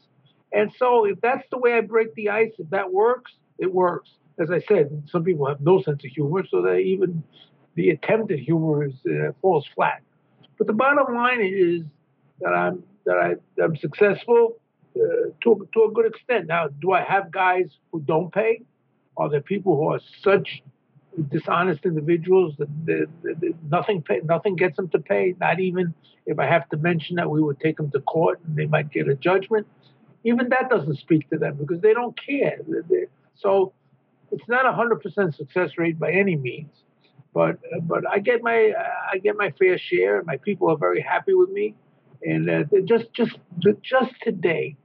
And 0.56 0.72
so 0.80 1.06
if 1.06 1.20
that's 1.22 1.44
the 1.52 1.58
way 1.58 1.74
I 1.74 1.82
break 1.82 2.16
the 2.16 2.30
ice, 2.30 2.54
if 2.58 2.70
that 2.70 2.92
works, 2.92 3.34
it 3.60 3.72
works. 3.72 4.10
As 4.40 4.50
I 4.52 4.62
said, 4.68 5.04
some 5.12 5.24
people 5.24 5.46
have 5.48 5.62
no 5.62 5.82
sense 5.82 6.04
of 6.04 6.12
humor, 6.12 6.44
so 6.50 6.62
that 6.62 6.78
even 6.78 7.24
the 7.76 7.90
attempt 7.90 8.32
at 8.32 8.40
humor 8.40 8.86
is, 8.86 8.94
uh, 9.06 9.32
falls 9.42 9.66
flat. 9.76 10.02
But 10.58 10.68
the 10.68 10.74
bottom 10.74 11.14
line 11.14 11.42
is 11.42 11.84
that 12.40 12.54
I'm 12.54 12.84
that 13.06 13.18
I 13.18 13.62
I'm 13.62 13.76
successful 13.76 14.58
uh, 14.96 15.30
to 15.44 15.68
to 15.74 15.84
a 15.84 15.92
good 15.92 16.06
extent. 16.06 16.48
Now, 16.48 16.68
do 16.68 16.92
I 16.94 17.02
have 17.02 17.32
guys 17.32 17.70
who 17.92 18.00
don't 18.00 18.34
pay? 18.34 18.62
Are 19.18 19.30
there 19.30 19.42
people 19.42 19.76
who 19.78 19.90
are 19.90 20.00
such 20.22 20.62
dishonest 21.32 21.86
individuals 21.86 22.54
that, 22.58 22.68
that, 22.86 23.08
that, 23.24 23.40
that 23.40 23.54
nothing 23.70 24.02
pay, 24.02 24.20
nothing 24.24 24.56
gets 24.56 24.76
them 24.76 24.90
to 24.90 25.00
pay? 25.00 25.36
Not 25.40 25.60
even 25.60 25.94
if 26.26 26.40
I 26.40 26.46
have 26.46 26.68
to 26.70 26.78
mention 26.78 27.16
that 27.18 27.30
we 27.30 27.42
would 27.42 27.60
take 27.60 27.78
them 27.78 27.92
to 27.92 28.00
court 28.02 28.40
and 28.46 28.56
they 28.56 28.66
might 28.66 28.92
get 28.92 29.08
a 29.08 29.16
judgment. 29.16 29.68
Even 30.26 30.50
that 30.50 30.70
doesn't 30.70 30.98
speak 30.98 31.30
to 31.30 31.38
them 31.38 31.56
because 31.56 31.82
they 31.82 31.94
don't 31.94 32.20
care. 32.20 32.58
They're, 32.90 33.08
so 33.36 33.74
it's 34.32 34.48
not 34.50 34.66
a 34.66 34.74
hundred 34.74 35.02
percent 35.02 35.36
success 35.36 35.72
rate 35.78 36.00
by 36.00 36.12
any 36.12 36.36
means, 36.36 36.74
but 37.34 37.60
but 37.84 38.04
I 38.10 38.20
get 38.20 38.42
my 38.42 38.74
I 39.14 39.20
get 39.20 39.38
my 39.38 39.52
fair 39.60 39.78
share. 39.78 40.24
My 40.24 40.38
people 40.38 40.70
are 40.72 40.78
very 40.78 41.02
happy 41.02 41.36
with 41.36 41.52
me, 41.52 41.76
and 42.24 42.50
uh, 42.50 42.64
just 42.86 43.14
just 43.14 43.38
just 43.84 44.14
today, 44.24 44.76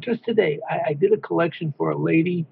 just 0.00 0.24
today, 0.24 0.60
I, 0.68 0.90
I 0.90 0.92
did 0.94 1.12
a 1.12 1.18
collection 1.18 1.74
for 1.76 1.90
a 1.90 1.98
lady. 1.98 2.46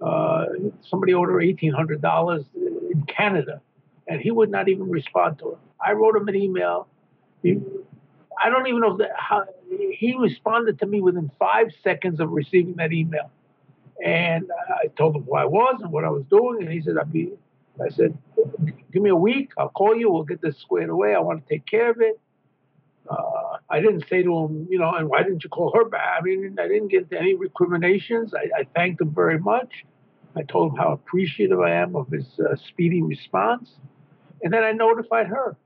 Uh, 0.00 0.46
somebody 0.82 1.12
her 1.12 1.40
eighteen 1.40 1.72
hundred 1.72 2.00
dollars 2.00 2.44
in 2.54 3.04
Canada, 3.06 3.60
and 4.08 4.20
he 4.20 4.30
would 4.30 4.50
not 4.50 4.68
even 4.68 4.88
respond 4.88 5.38
to 5.40 5.50
her. 5.50 5.56
I 5.86 5.92
wrote 5.92 6.16
him 6.16 6.26
an 6.26 6.36
email. 6.36 6.88
He, 7.42 7.60
I 8.42 8.50
don't 8.50 8.66
even 8.66 8.80
know 8.80 8.98
how 9.16 9.44
he 9.68 10.14
responded 10.18 10.78
to 10.80 10.86
me 10.86 11.00
within 11.00 11.30
five 11.38 11.68
seconds 11.82 12.20
of 12.20 12.30
receiving 12.30 12.74
that 12.74 12.92
email. 12.92 13.30
And 14.04 14.50
I 14.82 14.88
told 14.88 15.16
him 15.16 15.22
who 15.22 15.34
I 15.34 15.46
was 15.46 15.80
and 15.80 15.90
what 15.90 16.04
I 16.04 16.10
was 16.10 16.24
doing, 16.24 16.62
and 16.62 16.70
he 16.70 16.82
said, 16.82 16.98
"I'd 16.98 17.12
be." 17.12 17.32
I 17.82 17.88
said, 17.88 18.16
"Give 18.92 19.02
me 19.02 19.10
a 19.10 19.16
week. 19.16 19.52
I'll 19.58 19.70
call 19.70 19.96
you. 19.96 20.10
We'll 20.10 20.24
get 20.24 20.40
this 20.42 20.58
squared 20.58 20.90
away. 20.90 21.14
I 21.14 21.20
want 21.20 21.46
to 21.46 21.54
take 21.54 21.66
care 21.66 21.90
of 21.90 22.00
it." 22.00 22.20
Uh, 23.08 23.58
I 23.70 23.80
didn't 23.80 24.04
say 24.08 24.22
to 24.22 24.36
him, 24.36 24.66
you 24.68 24.78
know, 24.78 24.92
and 24.94 25.08
why 25.08 25.22
didn't 25.22 25.44
you 25.44 25.50
call 25.50 25.72
her 25.74 25.84
back? 25.84 26.18
I 26.18 26.22
mean, 26.22 26.56
I 26.58 26.68
didn't 26.68 26.88
get 26.88 27.12
any 27.12 27.34
recriminations. 27.34 28.34
I, 28.34 28.60
I 28.60 28.64
thanked 28.74 29.00
him 29.00 29.14
very 29.14 29.38
much. 29.38 29.84
I 30.34 30.42
told 30.42 30.72
him 30.72 30.78
how 30.78 30.92
appreciative 30.92 31.60
I 31.60 31.70
am 31.70 31.96
of 31.96 32.08
his 32.08 32.26
uh, 32.40 32.56
speedy 32.68 33.02
response, 33.02 33.70
and 34.42 34.52
then 34.52 34.62
I 34.62 34.72
notified 34.72 35.28
her. 35.28 35.56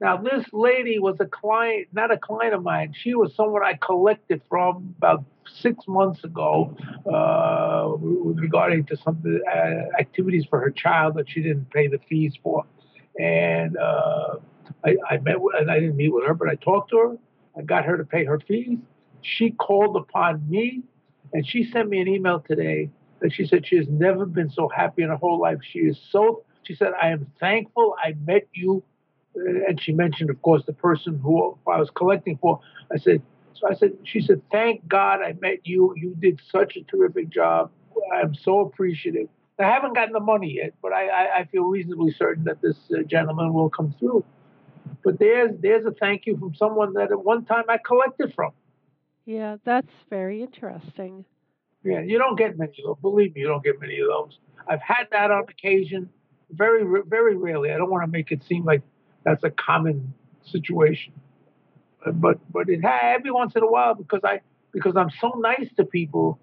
Now, 0.00 0.18
this 0.18 0.44
lady 0.52 0.98
was 0.98 1.16
a 1.20 1.26
client, 1.26 1.88
not 1.92 2.10
a 2.10 2.18
client 2.18 2.54
of 2.54 2.62
mine. 2.62 2.94
She 2.94 3.14
was 3.14 3.34
someone 3.34 3.62
I 3.64 3.74
collected 3.74 4.42
from 4.48 4.94
about 4.98 5.24
six 5.60 5.86
months 5.88 6.22
ago 6.22 6.76
uh, 7.10 7.96
regarding 7.98 8.84
to 8.86 8.96
some 8.98 9.22
uh, 9.24 9.98
activities 9.98 10.44
for 10.50 10.60
her 10.60 10.70
child 10.70 11.14
that 11.14 11.30
she 11.30 11.40
didn't 11.40 11.70
pay 11.70 11.86
the 11.86 11.98
fees 12.10 12.34
for. 12.42 12.64
And 13.18 13.78
uh, 13.78 14.36
I, 14.84 14.96
I 15.08 15.16
met 15.18 15.36
and 15.58 15.70
I 15.70 15.80
didn't 15.80 15.96
meet 15.96 16.12
with 16.12 16.26
her, 16.26 16.34
but 16.34 16.48
I 16.48 16.56
talked 16.56 16.90
to 16.90 16.98
her. 16.98 17.16
I 17.58 17.62
got 17.62 17.86
her 17.86 17.96
to 17.96 18.04
pay 18.04 18.24
her 18.26 18.38
fees. 18.40 18.78
She 19.22 19.50
called 19.52 19.96
upon 19.96 20.48
me, 20.48 20.82
and 21.32 21.46
she 21.46 21.64
sent 21.64 21.88
me 21.88 22.00
an 22.00 22.08
email 22.08 22.40
today 22.40 22.90
that 23.20 23.32
she 23.32 23.46
said 23.46 23.66
she 23.66 23.76
has 23.76 23.88
never 23.88 24.26
been 24.26 24.50
so 24.50 24.68
happy 24.68 25.02
in 25.02 25.08
her 25.08 25.16
whole 25.16 25.40
life. 25.40 25.58
She 25.62 25.78
is 25.78 25.98
so. 26.10 26.44
She 26.64 26.74
said, 26.74 26.92
"I 27.00 27.08
am 27.08 27.26
thankful 27.40 27.96
I 28.02 28.14
met 28.26 28.46
you." 28.52 28.82
And 29.36 29.80
she 29.80 29.92
mentioned, 29.92 30.30
of 30.30 30.40
course, 30.42 30.62
the 30.66 30.72
person 30.72 31.18
who 31.18 31.58
I 31.66 31.78
was 31.78 31.90
collecting 31.90 32.38
for. 32.38 32.60
I 32.92 32.98
said, 32.98 33.22
so 33.52 33.68
I 33.68 33.74
said, 33.74 33.92
she 34.04 34.20
said, 34.20 34.42
"Thank 34.50 34.86
God 34.88 35.20
I 35.22 35.34
met 35.40 35.66
you. 35.66 35.94
You 35.96 36.14
did 36.18 36.40
such 36.50 36.76
a 36.76 36.82
terrific 36.82 37.28
job. 37.30 37.70
I'm 38.14 38.34
so 38.34 38.60
appreciative." 38.60 39.28
I 39.58 39.64
haven't 39.64 39.94
gotten 39.94 40.12
the 40.12 40.20
money 40.20 40.52
yet, 40.56 40.74
but 40.82 40.92
I, 40.92 41.08
I, 41.08 41.38
I 41.38 41.44
feel 41.46 41.64
reasonably 41.64 42.12
certain 42.12 42.44
that 42.44 42.60
this 42.60 42.76
uh, 42.92 43.02
gentleman 43.04 43.54
will 43.54 43.70
come 43.70 43.94
through. 43.98 44.24
But 45.02 45.18
there's 45.18 45.52
there's 45.60 45.86
a 45.86 45.92
thank 45.92 46.26
you 46.26 46.36
from 46.36 46.54
someone 46.54 46.92
that 46.94 47.10
at 47.10 47.24
one 47.24 47.44
time 47.44 47.64
I 47.68 47.78
collected 47.78 48.34
from. 48.34 48.52
Yeah, 49.24 49.56
that's 49.64 49.92
very 50.10 50.42
interesting. 50.42 51.24
Yeah, 51.84 52.00
you 52.00 52.18
don't 52.18 52.36
get 52.36 52.58
many 52.58 52.72
of 52.80 52.84
those. 52.84 52.96
Believe 53.00 53.34
me, 53.34 53.42
you 53.42 53.46
don't 53.46 53.64
get 53.64 53.80
many 53.80 53.98
of 54.00 54.08
those. 54.08 54.38
I've 54.68 54.82
had 54.82 55.06
that 55.12 55.30
on 55.30 55.44
occasion, 55.48 56.10
very 56.50 56.84
very 57.06 57.36
rarely. 57.36 57.72
I 57.72 57.78
don't 57.78 57.90
want 57.90 58.04
to 58.04 58.10
make 58.10 58.32
it 58.32 58.42
seem 58.44 58.64
like 58.64 58.82
that's 59.26 59.42
a 59.42 59.50
common 59.50 60.14
situation, 60.44 61.12
uh, 62.06 62.12
but 62.12 62.38
but 62.50 62.68
it 62.68 62.82
every 62.84 63.32
once 63.32 63.56
in 63.56 63.62
a 63.64 63.66
while 63.66 63.94
because 63.94 64.20
I 64.24 64.40
because 64.72 64.96
I'm 64.96 65.10
so 65.20 65.34
nice 65.38 65.68
to 65.76 65.84
people. 65.84 66.38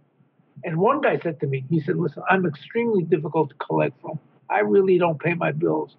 And 0.65 0.77
one 0.77 1.01
guy 1.01 1.19
said 1.23 1.39
to 1.39 1.47
me, 1.47 1.65
he 1.69 1.79
said, 1.79 1.95
"Listen, 1.95 2.23
I'm 2.29 2.45
extremely 2.45 3.03
difficult 3.03 3.49
to 3.49 3.55
collect 3.55 3.99
from. 4.01 4.19
I 4.49 4.59
really 4.59 4.97
don't 4.97 5.19
pay 5.19 5.33
my 5.33 5.51
bills." 5.51 5.95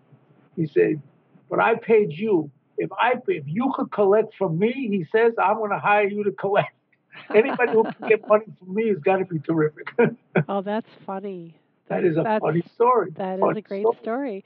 He 0.57 0.67
said, 0.67 1.01
"But 1.49 1.59
I 1.59 1.77
paid 1.77 2.13
you. 2.13 2.51
If 2.77 2.91
I 2.93 3.15
if 3.29 3.45
you 3.47 3.73
could 3.75 3.91
collect 3.91 4.35
from 4.37 4.59
me, 4.59 4.73
he 4.73 5.07
says, 5.11 5.33
I'm 5.43 5.57
going 5.57 5.71
to 5.71 5.79
hire 5.79 6.07
you 6.07 6.23
to 6.25 6.33
collect." 6.33 6.75
Anybody 7.35 7.73
who 7.73 7.85
can 7.85 8.09
get 8.09 8.29
money 8.29 8.45
from 8.59 8.75
me 8.75 8.89
has 8.89 8.99
got 8.99 9.17
to 9.17 9.25
be 9.25 9.39
terrific. 9.39 9.89
oh, 10.49 10.61
that's 10.61 10.89
funny. 11.07 11.57
that 11.89 12.05
is 12.05 12.17
a 12.19 12.23
that's, 12.23 12.43
funny 12.43 12.63
story. 12.75 13.11
That 13.17 13.41
funny 13.41 13.61
is 13.61 13.65
a 13.65 13.69
great 13.69 13.83
story. 13.83 13.99
story. 14.03 14.45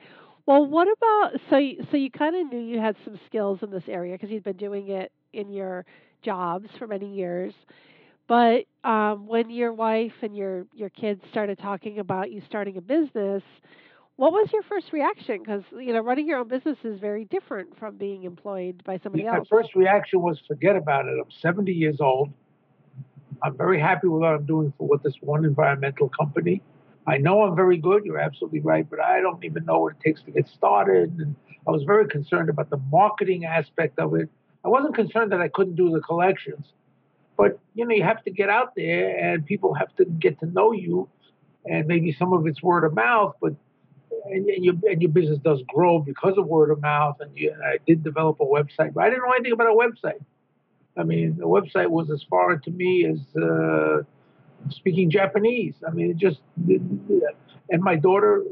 Well, 0.49 0.64
what 0.64 0.88
about 0.90 1.38
so? 1.50 1.59
You, 1.59 1.87
so 1.90 1.99
you 1.99 2.11
kind 2.11 2.35
of 2.35 2.50
knew 2.50 2.59
you 2.59 2.81
had 2.81 2.97
some 3.05 3.21
skills 3.26 3.59
in 3.62 3.71
this 3.71 3.83
area 3.87 4.14
because 4.14 4.31
you'd 4.31 4.45
been 4.45 4.57
doing 4.57 4.88
it 4.88 5.12
in 5.35 5.50
your 5.50 5.85
jobs 6.23 6.71
for 6.78 6.87
many 6.87 7.12
years. 7.12 7.52
But 8.28 8.64
um, 8.83 9.26
when 9.26 9.50
your 9.50 9.75
wife 9.75 10.14
and 10.23 10.35
your 10.35 10.64
your 10.73 10.88
kids 10.88 11.21
started 11.31 11.59
talking 11.59 11.99
about 11.99 12.31
you 12.31 12.40
starting 12.47 12.78
a 12.78 12.81
business, 12.81 13.43
what 14.17 14.33
was 14.33 14.49
your 14.50 14.62
first 14.62 14.90
reaction? 14.90 15.40
Because 15.40 15.64
you 15.71 15.93
know, 15.93 16.00
running 16.00 16.26
your 16.26 16.38
own 16.38 16.49
business 16.49 16.78
is 16.83 16.99
very 16.99 17.26
different 17.26 17.78
from 17.78 17.99
being 17.99 18.23
employed 18.23 18.83
by 18.85 18.99
somebody 19.02 19.26
else. 19.26 19.47
My 19.50 19.59
first 19.59 19.75
reaction 19.75 20.23
was 20.23 20.40
forget 20.49 20.76
about 20.76 21.05
it. 21.09 21.19
I'm 21.23 21.31
70 21.31 21.73
years 21.73 22.00
old. 22.00 22.33
I'm 23.43 23.55
very 23.55 23.78
happy 23.78 24.09
with 24.09 24.23
what 24.23 24.33
I'm 24.33 24.47
doing 24.47 24.73
for 24.78 24.88
what 24.88 25.02
this 25.02 25.17
one 25.21 25.45
environmental 25.45 26.09
company. 26.09 26.62
I 27.09 27.17
know 27.17 27.43
I'm 27.43 27.57
very 27.57 27.79
good. 27.79 28.05
You're 28.05 28.19
absolutely 28.19 28.61
right, 28.61 28.88
but 28.88 29.00
I 29.00 29.21
don't 29.21 29.43
even 29.43 29.65
know 29.65 29.81
what 29.81 29.95
it 29.95 30.00
takes 30.05 30.23
to 30.23 30.31
get 30.31 30.47
started. 30.47 31.19
And 31.19 31.35
I 31.67 31.71
was 31.71 31.83
very 31.85 32.07
concerned 32.07 32.50
about 32.50 32.69
the 32.69 32.81
marketing 32.93 33.47
aspect 33.47 33.99
of 33.99 34.15
it. 34.15 34.29
I 34.65 34.69
wasn't 34.69 34.95
concerned 34.95 35.33
that 35.33 35.41
I 35.41 35.49
couldn't 35.49 35.77
do 35.77 35.91
the 35.91 36.00
collections, 36.00 36.67
but 37.37 37.59
you 37.75 37.87
know, 37.87 37.95
you 37.95 38.03
have 38.03 38.23
to 38.25 38.31
get 38.31 38.50
out 38.50 38.75
there 38.77 39.17
and 39.17 39.47
people 39.47 39.73
have 39.73 39.95
to 39.97 40.05
get 40.05 40.38
to 40.41 40.47
know 40.47 40.73
you, 40.73 41.09
and 41.65 41.87
maybe 41.87 42.12
some 42.12 42.33
of 42.35 42.47
it's 42.47 42.62
word 42.62 42.85
of 42.85 42.95
mouth, 42.95 43.35
but 43.41 43.55
and, 44.27 44.47
and 44.49 44.65
your 44.65 44.75
and 44.91 45.00
your 45.00 45.11
business 45.11 45.38
does 45.38 45.62
grow 45.69 46.00
because 46.00 46.37
of 46.37 46.47
word 46.47 46.71
of 46.71 46.83
mouth. 46.83 47.17
And, 47.21 47.31
you, 47.35 47.55
I 47.65 47.79
did 47.87 48.03
develop 48.05 48.41
a 48.41 48.45
website, 48.45 48.93
but 48.93 49.05
I 49.05 49.11
didn't 49.11 49.25
know 49.25 49.33
anything 49.33 49.53
about 49.53 49.69
a 49.69 49.71
website. 49.71 50.21
I 50.97 51.05
mean, 51.05 51.37
the 51.38 51.47
website 51.47 51.88
was 51.88 52.11
as 52.11 52.23
foreign 52.29 52.61
to 52.62 52.71
me 52.71 53.07
as 53.07 53.21
uh, 53.41 54.03
speaking 54.71 55.11
Japanese. 55.11 55.75
I 55.87 55.91
mean, 55.91 56.11
it 56.11 56.17
just, 56.17 56.41
and 57.71 57.83
my 57.83 57.97
daughter, 57.97 58.45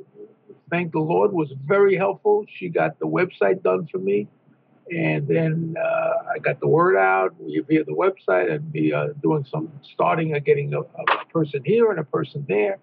thank 0.70 0.92
the 0.92 0.98
Lord, 0.98 1.32
was 1.32 1.52
very 1.64 1.96
helpful. 1.96 2.44
She 2.56 2.68
got 2.68 2.98
the 2.98 3.06
website 3.06 3.62
done 3.62 3.86
for 3.90 3.98
me. 3.98 4.28
And 4.90 5.26
then 5.26 5.74
uh, 5.80 6.32
I 6.34 6.38
got 6.38 6.60
the 6.60 6.68
word 6.68 6.96
out 6.96 7.34
via 7.40 7.84
the 7.84 7.92
website 7.92 8.52
and 8.52 8.72
be 8.72 8.92
uh, 8.92 9.08
doing 9.20 9.44
some 9.50 9.72
starting 9.92 10.34
and 10.34 10.44
getting 10.44 10.74
a, 10.74 10.80
a, 10.80 11.24
person 11.32 11.60
here 11.64 11.90
and 11.90 11.98
a 11.98 12.04
person 12.04 12.46
there. 12.48 12.78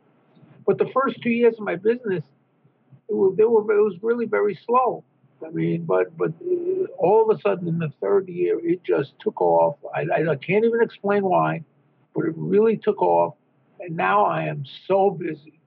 But 0.66 0.80
the 0.80 0.90
first 0.94 1.22
two 1.22 1.30
years 1.30 1.54
of 1.58 1.62
my 1.62 1.78
business, 1.78 2.24
it 3.08 3.14
was, 3.14 3.36
were, 3.38 3.74
it 3.74 3.84
was 3.84 3.96
really 4.02 4.26
very 4.26 4.60
slow. 4.66 5.06
I 5.46 5.50
mean, 5.50 5.84
but 5.84 6.18
but 6.18 6.32
all 6.98 7.30
of 7.30 7.38
a 7.38 7.42
sudden 7.42 7.68
in 7.68 7.80
the 7.80 7.92
third 8.02 8.28
year, 8.28 8.60
it 8.64 8.84
just 8.84 9.14
took 9.20 9.42
off. 9.42 9.76
I, 9.94 10.02
I 10.30 10.36
can't 10.36 10.66
even 10.66 10.82
explain 10.82 11.24
why, 11.24 11.64
but 12.16 12.26
it 12.26 12.34
really 12.36 12.78
took 12.78 13.02
off. 13.02 13.36
And 13.80 13.96
now 13.96 14.26
I 14.26 14.44
am 14.44 14.66
so 14.88 15.12
busy. 15.12 15.60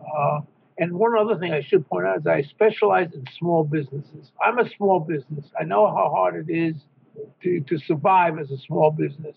Uh, 0.00 0.40
and 0.78 0.92
one 0.92 1.16
other 1.18 1.38
thing 1.38 1.52
I 1.52 1.62
should 1.62 1.88
point 1.88 2.06
out 2.06 2.18
is 2.18 2.26
I 2.26 2.42
specialize 2.42 3.12
in 3.14 3.24
small 3.38 3.64
businesses. 3.64 4.30
I'm 4.44 4.58
a 4.58 4.68
small 4.76 5.00
business. 5.00 5.46
I 5.58 5.64
know 5.64 5.86
how 5.86 6.10
hard 6.14 6.48
it 6.48 6.52
is 6.52 6.74
to, 7.42 7.60
to 7.60 7.78
survive 7.78 8.38
as 8.38 8.50
a 8.50 8.58
small 8.58 8.90
business. 8.90 9.36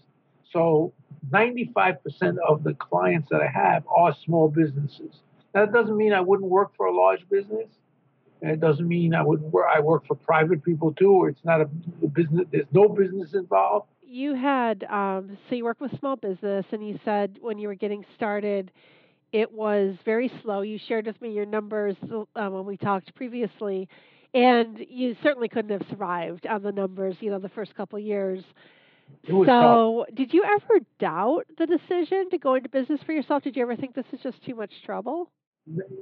So 0.51 0.94
95% 1.29 2.38
of 2.48 2.63
the 2.63 2.74
clients 2.74 3.29
that 3.29 3.41
I 3.41 3.48
have 3.48 3.84
are 3.88 4.15
small 4.25 4.50
businesses. 4.50 5.22
That 5.53 5.72
doesn't 5.72 5.96
mean 5.96 6.13
I 6.13 6.22
wouldn't 6.22 6.50
work 6.50 6.72
for 6.75 6.88
a 6.88 6.96
large 6.96 7.27
business. 7.29 7.68
And 8.41 8.51
it 8.51 8.60
doesn't 8.60 8.88
mean 8.88 9.13
I 9.13 9.22
would 9.22 9.41
work. 9.41 9.67
I 9.74 9.79
work 9.81 10.08
for 10.08 10.15
private 10.15 10.63
people 10.63 10.93
too, 10.93 11.12
or 11.12 11.29
it's 11.29 11.43
not 11.43 11.62
a, 11.62 11.65
business. 12.08 12.48
There's 12.51 12.67
no 12.72 12.88
business 12.88 13.34
involved. 13.34 13.88
You 14.01 14.34
had 14.34 14.86
um, 14.86 15.38
so 15.50 15.55
you 15.55 15.65
work 15.65 15.81
with 15.81 15.98
small 16.00 16.15
business, 16.15 16.65
and 16.72 16.88
you 16.88 17.00
said 17.03 17.38
when 17.41 17.58
you 17.58 17.67
were 17.67 17.75
getting 17.75 18.05
started, 18.15 18.72
it 19.31 19.51
was 19.51 19.96
very 20.05 20.31
slow. 20.41 20.62
You 20.62 20.79
shared 20.88 21.05
with 21.05 21.22
me 21.22 21.31
your 21.31 21.46
numbers 21.46 21.96
uh, 22.12 22.50
when 22.50 22.65
we 22.65 22.77
talked 22.77 23.13
previously, 23.15 23.88
and 24.34 24.79
you 24.89 25.15
certainly 25.22 25.50
couldn't 25.50 25.72
have 25.72 25.88
survived 25.89 26.48
on 26.48 26.63
the 26.63 26.72
numbers, 26.72 27.15
you 27.19 27.29
know, 27.29 27.39
the 27.39 27.50
first 27.50 27.75
couple 27.75 28.00
of 28.00 28.05
years. 28.05 28.43
So, 29.27 30.05
did 30.13 30.34
you 30.34 30.43
ever 30.43 30.79
doubt 31.00 31.46
the 31.58 31.65
decision 31.65 32.29
to 32.31 32.38
go 32.38 32.55
into 32.55 32.69
business 32.69 33.00
for 33.05 33.12
yourself? 33.12 33.43
Did 33.43 33.55
you 33.55 33.63
ever 33.63 33.75
think 33.75 33.96
this 33.96 34.05
is 34.13 34.19
just 34.22 34.43
too 34.46 34.55
much 34.55 34.72
trouble? 34.86 35.31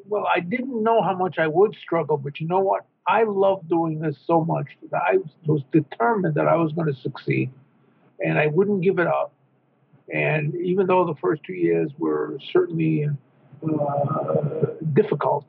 Well, 0.08 0.28
I 0.34 0.40
didn't 0.40 0.82
know 0.82 1.02
how 1.02 1.16
much 1.16 1.38
I 1.40 1.48
would 1.48 1.76
struggle, 1.76 2.18
but 2.18 2.40
you 2.40 2.48
know 2.48 2.60
what? 2.60 2.86
I 3.08 3.24
love 3.24 3.68
doing 3.68 4.00
this 4.00 4.16
so 4.26 4.44
much 4.44 4.68
that 4.92 5.02
I 5.02 5.18
was 5.46 5.62
determined 5.72 6.36
that 6.36 6.48
I 6.48 6.56
was 6.56 6.74
going 6.74 6.94
to 6.94 7.00
succeed, 7.02 7.52
and 8.20 8.38
I 8.38 8.48
wouldn't 8.48 8.82
give 8.82 9.00
it 9.00 9.08
up. 9.08 9.34
And 10.14 10.56
even 10.56 10.88
though 10.88 11.06
the 11.06 11.16
first 11.16 11.44
two 11.44 11.54
years 11.54 11.92
were 11.98 12.38
certainly 12.54 13.10
uh, 13.64 14.36
difficult, 14.94 15.46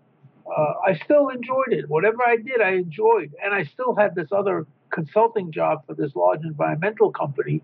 uh, 0.47 0.75
I 0.87 0.99
still 1.05 1.29
enjoyed 1.29 1.73
it. 1.73 1.89
Whatever 1.89 2.25
I 2.27 2.37
did, 2.37 2.61
I 2.61 2.71
enjoyed. 2.71 3.35
And 3.45 3.55
I 3.55 3.65
still 3.65 3.95
had 3.95 4.15
this 4.15 4.29
other 4.33 4.67
consulting 4.91 5.53
job 5.53 5.87
for 5.87 5.95
this 5.95 6.17
large 6.17 6.43
environmental 6.43 7.13
company, 7.13 7.63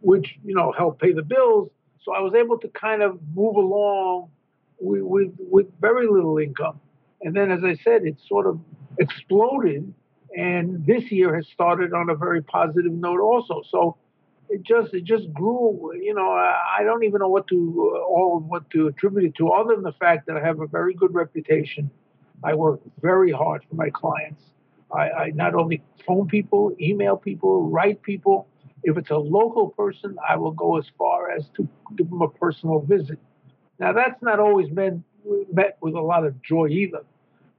which, 0.00 0.36
you 0.44 0.54
know, 0.54 0.72
helped 0.72 1.00
pay 1.00 1.12
the 1.12 1.22
bills. 1.22 1.70
So 2.02 2.12
I 2.12 2.20
was 2.20 2.34
able 2.34 2.58
to 2.58 2.68
kind 2.68 3.02
of 3.02 3.18
move 3.34 3.56
along 3.56 4.30
with, 4.80 5.32
with, 5.38 5.66
very 5.80 6.06
little 6.06 6.38
income. 6.38 6.80
And 7.22 7.34
then, 7.34 7.50
as 7.50 7.64
I 7.64 7.74
said, 7.82 8.04
it 8.04 8.16
sort 8.26 8.46
of 8.46 8.60
exploded. 8.98 9.92
And 10.36 10.84
this 10.84 11.10
year 11.10 11.34
has 11.34 11.46
started 11.48 11.92
on 11.94 12.10
a 12.10 12.14
very 12.14 12.42
positive 12.42 12.92
note 12.92 13.20
also. 13.20 13.62
So 13.70 13.96
it 14.48 14.62
just 14.62 14.94
it 14.94 15.04
just 15.04 15.32
grew. 15.32 15.92
You 15.94 16.14
know, 16.14 16.30
I, 16.30 16.78
I 16.80 16.84
don't 16.84 17.04
even 17.04 17.20
know 17.20 17.28
what 17.28 17.46
to 17.48 17.92
uh, 17.94 17.98
all 18.04 18.40
what 18.40 18.68
to 18.70 18.88
attribute 18.88 19.24
it 19.24 19.34
to, 19.36 19.50
other 19.50 19.74
than 19.74 19.82
the 19.82 19.92
fact 19.92 20.26
that 20.26 20.36
I 20.36 20.44
have 20.44 20.60
a 20.60 20.66
very 20.66 20.94
good 20.94 21.14
reputation. 21.14 21.90
I 22.44 22.54
work 22.54 22.80
very 23.00 23.32
hard 23.32 23.64
for 23.68 23.76
my 23.76 23.90
clients. 23.90 24.42
I, 24.92 25.10
I 25.10 25.30
not 25.34 25.54
only 25.54 25.82
phone 26.06 26.28
people, 26.28 26.76
email 26.80 27.16
people, 27.16 27.68
write 27.70 28.02
people. 28.02 28.48
If 28.82 28.96
it's 28.96 29.10
a 29.10 29.16
local 29.16 29.70
person, 29.70 30.16
I 30.28 30.36
will 30.36 30.52
go 30.52 30.78
as 30.78 30.84
far 30.98 31.30
as 31.30 31.48
to 31.56 31.68
give 31.96 32.08
them 32.10 32.22
a 32.22 32.28
personal 32.28 32.80
visit. 32.80 33.18
Now 33.78 33.92
that's 33.92 34.22
not 34.22 34.40
always 34.40 34.68
been 34.68 35.04
met 35.52 35.76
with 35.80 35.94
a 35.94 36.00
lot 36.00 36.24
of 36.24 36.40
joy 36.42 36.68
either. 36.68 37.04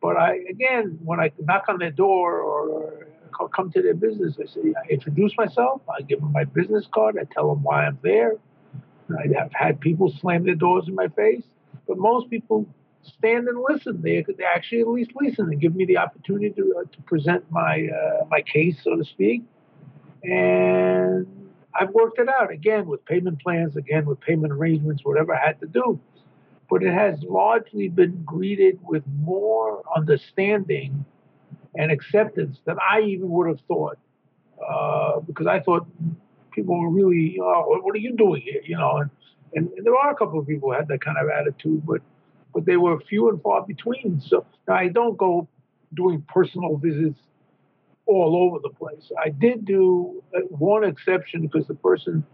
But 0.02 0.18
I 0.18 0.40
again, 0.50 1.00
when 1.04 1.20
I 1.20 1.32
knock 1.40 1.66
on 1.68 1.80
their 1.80 1.92
door 1.92 2.40
or 2.40 3.08
come 3.46 3.72
to 3.72 3.82
their 3.82 3.94
business. 3.94 4.36
I 4.42 4.48
say, 4.48 4.74
I 4.76 4.88
introduce 4.90 5.36
myself. 5.38 5.82
I 5.88 6.02
give 6.02 6.20
them 6.20 6.32
my 6.32 6.44
business 6.46 6.88
card. 6.92 7.18
I 7.20 7.26
tell 7.32 7.50
them 7.54 7.64
why 7.64 7.86
I'm 7.86 8.00
there. 8.02 8.34
I 9.12 9.28
have 9.38 9.52
had 9.54 9.80
people 9.80 10.14
slam 10.20 10.46
their 10.46 10.56
doors 10.56 10.86
in 10.88 10.96
my 10.96 11.08
face, 11.10 11.44
but 11.88 11.98
most 11.98 12.30
people 12.30 12.66
stand 13.04 13.48
and 13.48 13.64
listen. 13.70 14.02
They, 14.02 14.26
they 14.28 14.44
actually 14.44 14.82
at 14.82 14.88
least 14.88 15.12
listen 15.16 15.46
and 15.46 15.62
give 15.62 15.76
me 15.76 15.86
the 15.86 15.98
opportunity 15.98 16.50
to, 16.50 16.76
uh, 16.80 16.96
to 16.96 17.02
present 17.04 17.50
my 17.50 17.88
uh, 17.88 18.26
my 18.30 18.42
case, 18.42 18.78
so 18.84 18.96
to 18.96 19.06
speak. 19.06 19.44
And 20.24 21.26
I've 21.74 21.90
worked 21.92 22.20
it 22.20 22.30
out 22.30 22.52
again 22.52 22.88
with 22.88 23.06
payment 23.06 23.42
plans, 23.42 23.76
again 23.76 24.06
with 24.06 24.20
payment 24.20 24.52
arrangements, 24.52 25.04
whatever 25.04 25.36
I 25.36 25.46
had 25.46 25.60
to 25.62 25.68
do. 25.68 26.00
But 26.70 26.84
it 26.84 26.94
has 26.94 27.22
largely 27.24 27.88
been 27.88 28.24
greeted 28.26 28.80
with 28.84 29.04
more 29.22 29.84
understanding 29.96 31.06
and 31.76 31.92
acceptance 31.92 32.60
than 32.66 32.78
I 32.80 33.02
even 33.02 33.30
would 33.30 33.48
have 33.48 33.62
thought. 33.68 33.98
Uh, 34.68 35.20
because 35.20 35.48
I 35.48 35.60
thought 35.60 35.86
people 36.52 36.80
were 36.80 36.90
really, 36.90 37.38
oh, 37.42 37.80
what 37.84 37.96
are 37.96 38.00
you 38.00 38.16
doing 38.16 38.42
here? 38.42 38.62
You 38.64 38.78
know, 38.78 38.98
and, 38.98 39.10
and, 39.54 39.70
and, 39.78 39.86
there 39.86 39.96
are 39.96 40.12
a 40.12 40.16
couple 40.16 40.40
of 40.40 40.48
people 40.48 40.70
who 40.70 40.76
had 40.76 40.88
that 40.88 41.02
kind 41.02 41.18
of 41.18 41.30
attitude, 41.30 41.86
but 41.86 42.02
but 42.54 42.66
they 42.66 42.76
were 42.76 43.00
few 43.02 43.30
and 43.30 43.40
far 43.44 43.64
between. 43.66 44.20
So 44.20 44.46
I 44.68 44.88
don't 44.88 45.16
go 45.16 45.48
doing 45.94 46.26
personal 46.28 46.78
visits 46.78 47.20
all 48.08 48.36
over 48.36 48.60
the 48.60 48.70
place. 48.70 49.12
I 49.24 49.30
did 49.30 49.66
do 49.66 50.24
uh, 50.36 50.40
one 50.50 50.84
exception 50.84 51.42
because 51.42 51.68
the 51.68 51.76
person 51.76 52.26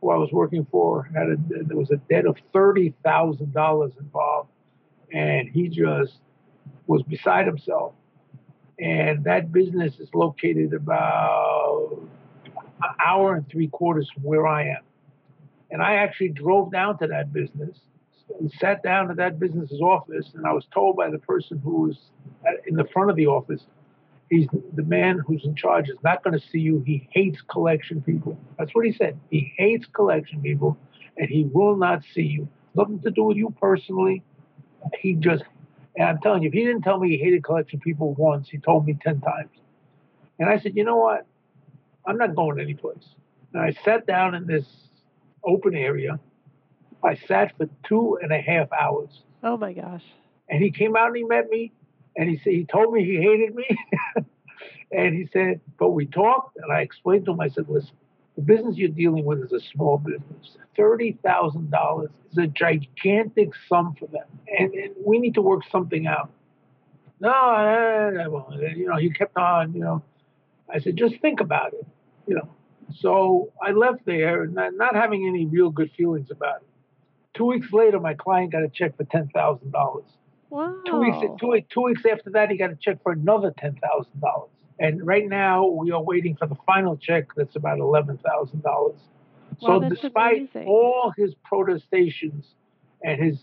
who 0.00 0.10
I 0.10 0.16
was 0.16 0.30
working 0.32 0.66
for 0.70 1.10
had 1.14 1.28
a 1.28 1.36
there 1.64 1.76
was 1.76 1.90
a 1.90 1.96
debt 1.96 2.26
of 2.26 2.36
thirty 2.52 2.94
thousand 3.04 3.52
dollars 3.52 3.92
involved, 3.98 4.50
and 5.12 5.48
he 5.48 5.68
just 5.68 6.18
was 6.86 7.02
beside 7.02 7.46
himself 7.46 7.94
and 8.82 9.22
that 9.24 9.52
business 9.52 10.00
is 10.00 10.08
located 10.12 10.72
about 10.72 11.98
an 12.82 12.94
hour 13.04 13.34
and 13.34 13.48
three 13.48 13.68
quarters 13.68 14.10
from 14.12 14.24
where 14.24 14.46
I 14.46 14.68
am. 14.68 14.82
And 15.70 15.80
I 15.80 15.94
actually 15.94 16.30
drove 16.30 16.72
down 16.72 16.98
to 16.98 17.06
that 17.06 17.32
business 17.32 17.78
and 18.40 18.50
sat 18.58 18.82
down 18.82 19.10
at 19.10 19.16
that 19.18 19.38
business's 19.38 19.80
office, 19.80 20.32
and 20.34 20.46
I 20.46 20.52
was 20.52 20.66
told 20.74 20.96
by 20.96 21.10
the 21.10 21.18
person 21.18 21.58
who 21.58 21.82
was 21.82 21.98
in 22.66 22.74
the 22.74 22.86
front 22.92 23.10
of 23.10 23.16
the 23.16 23.26
office, 23.26 23.66
he's 24.32 24.48
the 24.74 24.82
man 24.82 25.20
who's 25.26 25.44
in 25.44 25.54
charge 25.54 25.88
is 25.88 25.98
not 26.02 26.24
going 26.24 26.38
to 26.38 26.46
see 26.48 26.58
you. 26.58 26.82
He 26.86 27.08
hates 27.12 27.40
collection 27.42 28.00
people. 28.00 28.38
That's 28.58 28.74
what 28.74 28.86
he 28.86 28.92
said. 28.92 29.18
He 29.30 29.52
hates 29.56 29.86
collection 29.92 30.40
people, 30.40 30.76
and 31.18 31.28
he 31.28 31.44
will 31.44 31.76
not 31.76 32.02
see 32.14 32.22
you. 32.22 32.48
Nothing 32.74 33.00
to 33.00 33.10
do 33.10 33.24
with 33.24 33.36
you 33.36 33.54
personally. 33.60 34.22
He 35.00 35.14
just 35.14 35.44
and 35.96 36.08
I'm 36.08 36.18
telling 36.20 36.42
you, 36.42 36.48
if 36.48 36.54
he 36.54 36.64
didn't 36.64 36.82
tell 36.82 36.98
me 36.98 37.10
he 37.10 37.18
hated 37.18 37.44
collection 37.44 37.78
people 37.80 38.14
once, 38.14 38.48
he 38.48 38.58
told 38.58 38.86
me 38.86 38.96
10 39.02 39.20
times. 39.20 39.50
And 40.38 40.48
I 40.48 40.58
said, 40.58 40.74
you 40.74 40.84
know 40.84 40.96
what? 40.96 41.26
I'm 42.06 42.16
not 42.16 42.34
going 42.34 42.58
anyplace. 42.58 43.04
And 43.52 43.62
I 43.62 43.76
sat 43.84 44.06
down 44.06 44.34
in 44.34 44.46
this 44.46 44.64
open 45.44 45.74
area. 45.74 46.18
I 47.04 47.16
sat 47.28 47.54
for 47.58 47.68
two 47.86 48.18
and 48.22 48.32
a 48.32 48.40
half 48.40 48.72
hours. 48.72 49.10
Oh 49.42 49.58
my 49.58 49.74
gosh. 49.74 50.04
And 50.48 50.62
he 50.62 50.70
came 50.70 50.96
out 50.96 51.08
and 51.08 51.16
he 51.16 51.24
met 51.24 51.50
me 51.50 51.72
and 52.16 52.28
he 52.28 52.38
said 52.38 52.52
he 52.52 52.64
told 52.64 52.92
me 52.92 53.04
he 53.04 53.16
hated 53.16 53.54
me. 53.54 53.66
and 54.92 55.14
he 55.14 55.28
said, 55.32 55.60
but 55.78 55.90
we 55.90 56.06
talked 56.06 56.56
and 56.56 56.72
I 56.72 56.80
explained 56.80 57.26
to 57.26 57.32
him, 57.32 57.40
I 57.40 57.48
said, 57.48 57.68
listen, 57.68 57.94
the 58.36 58.42
business 58.42 58.76
you're 58.76 58.88
dealing 58.88 59.24
with 59.24 59.42
is 59.42 59.52
a 59.52 59.60
small 59.60 59.98
business. 59.98 60.56
$30,000 60.78 62.08
is 62.30 62.38
a 62.38 62.46
gigantic 62.46 63.50
sum 63.68 63.94
for 63.98 64.06
them. 64.06 64.26
And, 64.58 64.72
and, 64.72 64.94
we 65.04 65.18
need 65.18 65.34
to 65.34 65.42
work 65.42 65.62
something 65.70 66.06
out. 66.06 66.30
No, 67.20 68.10
you 68.74 68.88
know, 68.88 68.96
he 68.96 69.10
kept 69.10 69.36
on, 69.36 69.74
you 69.74 69.80
know. 69.80 70.02
I 70.72 70.80
said, 70.80 70.96
just 70.96 71.20
think 71.20 71.40
about 71.40 71.74
it, 71.74 71.86
you 72.26 72.34
know. 72.34 72.48
So 72.98 73.52
I 73.62 73.72
left 73.72 74.04
there, 74.06 74.46
not, 74.46 74.74
not 74.74 74.94
having 74.94 75.26
any 75.28 75.46
real 75.46 75.70
good 75.70 75.90
feelings 75.96 76.30
about 76.30 76.56
it. 76.62 76.68
Two 77.34 77.44
weeks 77.46 77.72
later, 77.72 78.00
my 78.00 78.14
client 78.14 78.52
got 78.52 78.62
a 78.62 78.68
check 78.68 78.96
for 78.96 79.04
$10,000. 79.04 80.02
Wow. 80.52 80.74
Two 80.84 80.98
weeks, 80.98 81.16
two, 81.40 81.58
two 81.72 81.80
weeks 81.80 82.02
after 82.04 82.28
that, 82.32 82.50
he 82.50 82.58
got 82.58 82.70
a 82.70 82.76
check 82.76 83.02
for 83.02 83.12
another 83.12 83.54
$10,000. 83.58 84.48
And 84.78 85.06
right 85.06 85.26
now, 85.26 85.64
we 85.66 85.92
are 85.92 86.02
waiting 86.02 86.36
for 86.36 86.46
the 86.46 86.56
final 86.66 86.94
check 86.98 87.28
that's 87.34 87.56
about 87.56 87.78
$11,000. 87.78 88.94
So, 89.60 89.80
despite 89.80 90.36
amazing. 90.36 90.66
all 90.68 91.10
his 91.16 91.34
protestations 91.42 92.44
and 93.02 93.18
his 93.18 93.38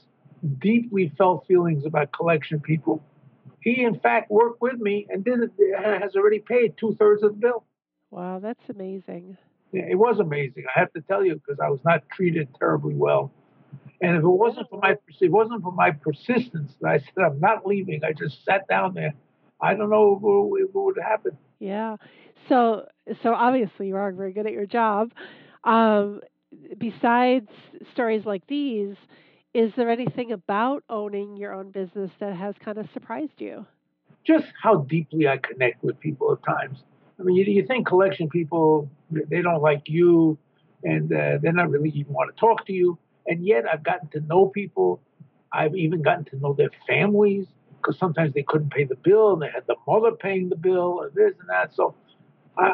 deeply 0.60 1.12
felt 1.18 1.48
feelings 1.48 1.84
about 1.84 2.12
collection 2.12 2.60
people, 2.60 3.04
he 3.62 3.84
in 3.84 4.00
fact 4.00 4.30
worked 4.30 4.62
with 4.62 4.80
me 4.80 5.08
and 5.10 5.26
did 5.26 5.40
it, 5.40 5.52
has 5.82 6.16
already 6.16 6.40
paid 6.40 6.76
two 6.78 6.96
thirds 7.00 7.24
of 7.24 7.32
the 7.32 7.38
bill. 7.38 7.64
Wow, 8.12 8.38
that's 8.38 8.70
amazing. 8.70 9.36
Yeah, 9.72 9.86
it 9.90 9.98
was 9.98 10.20
amazing. 10.20 10.66
I 10.76 10.80
have 10.80 10.94
to 10.94 11.02
tell 11.02 11.26
you 11.26 11.36
because 11.36 11.60
I 11.60 11.70
was 11.70 11.80
not 11.84 12.08
treated 12.10 12.50
terribly 12.60 12.94
well. 12.94 13.32
And 14.02 14.16
if 14.16 14.24
it 14.24 14.28
wasn't 14.28 14.70
for 14.70 14.80
my 14.80 14.96
it 15.22 15.32
wasn't 15.32 15.62
for 15.62 15.72
my 15.72 15.92
persistence 15.92 16.74
that 16.82 16.90
I 16.90 16.98
said 17.00 17.24
I'm 17.26 17.40
not 17.40 17.66
leaving, 17.66 18.04
I 18.04 18.14
just 18.14 18.44
sat 18.46 18.68
down 18.68 18.94
there 18.94 19.14
I 19.62 19.74
don't 19.74 19.90
know 19.90 20.54
if, 20.58 20.62
it 20.64 20.74
would 20.74 20.98
happen. 21.02 21.38
Yeah. 21.60 21.98
So 22.48 22.88
so 23.22 23.34
obviously 23.34 23.88
you 23.88 23.96
are 23.96 24.12
very 24.12 24.34
good 24.34 24.46
at 24.46 24.54
your 24.54 24.66
job. 24.66 25.12
Um, 25.64 26.22
besides 26.78 27.50
stories 27.92 28.26
like 28.26 28.48
these, 28.48 28.96
is 29.54 29.72
there 29.76 29.90
anything 29.90 30.32
about 30.32 30.84
owning 30.90 31.36
your 31.36 31.54
own 31.54 31.72
business 31.72 32.12
that 32.20 32.36
has 32.36 32.56
kind 32.64 32.78
of 32.78 32.88
surprised 32.94 33.40
you? 33.40 33.66
Just 34.26 34.46
how 34.62 34.78
deeply 34.78 35.28
I 35.28 35.38
connect 35.38 35.84
with 35.84 36.00
people 36.00 36.32
at 36.32 36.44
times. 36.44 36.80
I 37.20 37.24
mean, 37.24 37.36
you, 37.36 37.44
you 37.46 37.66
think 37.66 37.88
collection 37.88 38.30
people 38.30 38.90
they 39.12 39.42
don't 39.42 39.62
like 39.62 39.84
you, 39.88 40.38
and 40.84 41.12
uh, 41.12 41.40
they're 41.42 41.52
not 41.52 41.70
really 41.70 41.90
even 41.90 42.14
want 42.14 42.34
to 42.34 42.40
talk 42.40 42.66
to 42.68 42.74
you. 42.74 42.98
And 43.30 43.46
yet, 43.46 43.64
I've 43.72 43.84
gotten 43.84 44.10
to 44.10 44.20
know 44.22 44.48
people. 44.48 45.02
I've 45.54 45.76
even 45.76 46.02
gotten 46.02 46.26
to 46.26 46.38
know 46.38 46.54
their 46.54 46.72
families 46.86 47.48
because 47.78 47.98
sometimes 47.98 48.34
they 48.34 48.44
couldn't 48.44 48.72
pay 48.72 48.84
the 48.84 48.96
bill 48.96 49.34
and 49.34 49.42
they 49.42 49.50
had 49.50 49.66
the 49.68 49.76
mother 49.88 50.12
paying 50.12 50.50
the 50.50 50.56
bill 50.56 51.02
and 51.02 51.14
this 51.14 51.34
and 51.40 51.50
that. 51.50 51.74
So 51.74 51.96
I, 52.58 52.74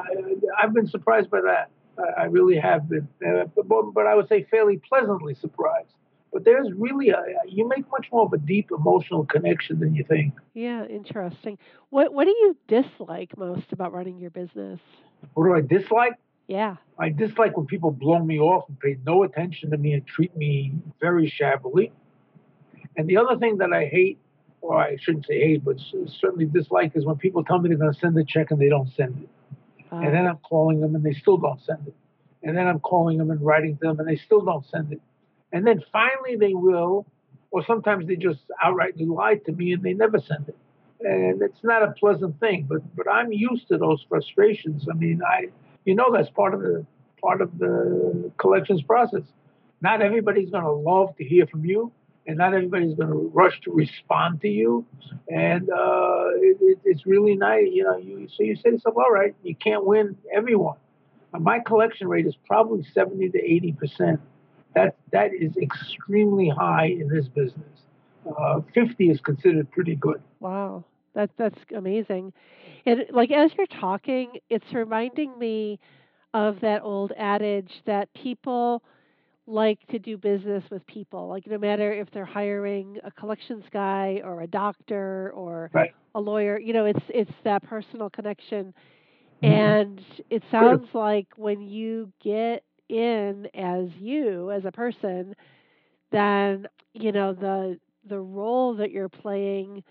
I've 0.62 0.74
been 0.74 0.88
surprised 0.88 1.30
by 1.30 1.41
that. 1.41 1.70
I 2.18 2.24
really 2.26 2.58
have 2.58 2.89
been, 2.89 3.08
uh, 3.26 3.46
but, 3.56 3.82
but 3.94 4.06
I 4.08 4.15
would 4.15 4.28
say 4.28 4.44
fairly 4.44 4.78
pleasantly 4.78 5.36
surprised. 5.36 5.94
But 6.34 6.44
there's 6.44 6.70
really 6.74 7.10
a, 7.12 7.24
you 7.48 7.65
make 7.70 7.89
much 7.89 8.08
more 8.12 8.26
of 8.26 8.34
a 8.34 8.38
deep 8.38 8.70
emotional 8.78 9.26
connection 9.26 9.80
than 9.80 9.96
you 9.96 10.04
think. 10.04 10.34
Yeah, 10.54 10.86
interesting. 10.86 11.58
What 11.91 12.13
what 12.13 12.26
do 12.26 12.32
you 12.32 12.58
dislike 12.68 13.38
most 13.38 13.72
about 13.72 13.94
running 13.94 14.20
your 14.20 14.32
business? 14.32 14.82
What 15.36 15.46
do 15.46 15.54
I 15.54 15.62
dislike? 15.62 16.15
Yeah. 16.47 16.75
I 16.99 17.10
dislike 17.10 17.58
when 17.58 17.65
people 17.65 17.91
blow 17.91 18.19
me 18.19 18.39
off 18.39 18.69
and 18.69 18.79
pay 18.79 18.97
no 19.05 19.23
attention 19.23 19.71
to 19.71 19.77
me 19.77 19.93
and 19.93 20.05
treat 20.05 20.36
me 20.36 20.73
very 20.99 21.27
shabbily. 21.27 21.91
And 22.97 23.08
the 23.08 23.17
other 23.17 23.38
thing 23.38 23.58
that 23.58 23.73
I 23.73 23.86
hate 23.86 24.19
or 24.65 24.77
I 24.77 24.97
shouldn't 24.97 25.27
say 25.27 25.39
hate, 25.39 25.63
but 25.63 25.77
certainly 26.19 26.45
dislike 26.45 26.93
is 26.95 27.05
when 27.05 27.17
people 27.17 27.43
tell 27.43 27.60
me 27.60 27.69
they're 27.69 27.77
going 27.77 27.93
to 27.93 27.99
send 27.99 28.17
a 28.17 28.23
check 28.23 28.51
and 28.51 28.60
they 28.60 28.69
don't 28.69 28.89
send 28.95 29.23
it. 29.23 29.29
Uh, 29.91 29.97
and 29.97 30.13
then 30.13 30.25
I'm 30.25 30.38
calling 30.38 30.81
them 30.81 30.95
and 30.95 31.03
they 31.03 31.13
still 31.13 31.38
don't 31.38 31.62
send 31.63 31.88
it. 31.88 31.93
And 32.43 32.58
then 32.58 32.67
I'm 32.67 32.79
calling 32.79 33.17
them 33.17 33.31
and 33.31 33.41
writing 33.41 33.77
to 33.77 33.88
them 33.88 33.99
and 33.99 34.08
they 34.08 34.17
still 34.17 34.41
don't 34.41 34.65
send 34.69 34.91
it. 34.93 35.01
And 35.51 35.65
then 35.65 35.84
finally 35.91 36.36
they 36.36 36.53
will, 36.53 37.05
or 37.51 37.63
sometimes 37.65 38.08
they 38.08 38.15
just 38.15 38.41
outrightly 38.63 39.08
lie 39.08 39.36
to 39.45 39.51
me 39.51 39.73
and 39.73 39.84
they 39.84 39.93
never 39.93 40.19
send 40.19 40.49
it. 40.49 40.58
And 41.01 41.41
it's 41.41 41.63
not 41.63 41.84
a 41.84 41.91
pleasant 41.91 42.39
thing, 42.39 42.65
but 42.67 42.79
but 42.95 43.10
I'm 43.10 43.31
used 43.31 43.67
to 43.67 43.77
those 43.77 44.03
frustrations. 44.08 44.88
I 44.89 44.95
mean, 44.95 45.21
I 45.23 45.49
you 45.86 45.95
know 45.95 46.12
that's 46.12 46.30
part 46.30 46.54
of 46.54 46.62
the 46.62 46.86
part 47.21 47.41
of 47.41 47.58
the 47.58 48.32
collections 48.38 48.82
process. 48.82 49.24
Not 49.82 50.02
everybody's 50.02 50.50
going 50.50 50.63
to 50.63 50.71
love 50.71 51.15
to 51.17 51.24
hear 51.24 51.45
from 51.48 51.65
you, 51.65 51.91
and 52.28 52.38
not 52.38 52.54
everybody's 52.54 52.95
going 52.95 53.10
to 53.10 53.32
rush 53.34 53.60
to 53.62 53.71
respond 53.71 54.41
to 54.41 54.48
you. 54.48 54.86
And 55.30 55.69
uh, 55.69 56.26
it, 56.38 56.58
it, 56.62 56.80
it's 56.84 57.06
really 57.06 57.36
nice, 57.36 57.67
you 57.71 57.84
know. 57.84 57.98
You 57.98 58.28
so 58.36 58.43
you 58.43 58.56
say 58.56 58.63
to 58.63 58.71
yourself, 58.71 58.98
all 58.98 59.12
right, 59.12 59.36
you 59.43 59.56
can't 59.56 59.86
win 59.86 60.17
everyone. 60.34 60.78
My 61.32 61.60
collection 61.60 62.08
rate 62.08 62.26
is 62.26 62.36
probably 62.48 62.86
70 62.93 63.30
to 63.30 63.39
80 63.39 63.71
percent. 63.74 64.21
That 64.74 64.95
that 65.12 65.34
is 65.34 65.56
extremely 65.58 66.50
high 66.50 66.88
in 66.88 67.08
this 67.08 67.28
business. 67.28 67.63
Uh, 68.26 68.62
50 68.74 69.10
is 69.12 69.19
considered 69.19 69.69
pretty 69.71 69.95
good. 69.95 70.21
Wow, 70.39 70.84
that 71.15 71.32
that's 71.38 71.60
amazing. 71.75 72.34
And 72.86 73.06
like 73.12 73.32
as 73.32 73.51
you're 73.58 73.67
talking, 73.67 74.34
it's 74.49 74.65
reminding 74.73 75.38
me 75.39 75.80
of 76.34 76.60
that 76.62 76.84
old 76.84 77.13
adage 77.17 77.71
that 77.86 78.13
people 78.13 78.84
like 79.47 79.80
to 79.88 79.99
do 79.99 80.17
business 80.17 80.63
with 80.69 80.86
people. 80.88 81.28
Like 81.28 81.47
no 81.47 81.58
matter 81.58 81.93
if 81.93 82.10
they're 82.12 82.25
hiring 82.25 82.97
a 83.04 83.12
collections 83.12 83.63
guy 83.71 84.21
or 84.23 84.41
a 84.41 84.47
doctor 84.47 85.32
or 85.36 85.69
right. 85.73 85.93
a 86.13 86.19
lawyer, 86.19 86.60
you 86.60 86.73
know, 86.73 86.86
it's 86.86 87.06
it's 87.10 87.32
that 87.43 87.63
personal 87.63 88.10
connection. 88.10 88.73
Mm-hmm. 89.43 89.54
And 89.54 90.01
it 90.30 90.43
sounds 90.51 90.88
like 90.93 91.28
when 91.36 91.62
you 91.62 92.12
get 92.23 92.63
in 92.89 93.47
as 93.54 93.88
you 93.99 94.51
as 94.51 94.65
a 94.65 94.71
person, 94.71 95.36
then 96.12 96.67
you 96.93 97.12
know 97.12 97.34
the 97.34 97.80
the 98.08 98.19
role 98.19 98.75
that 98.75 98.91
you're 98.91 99.10
playing 99.10 99.84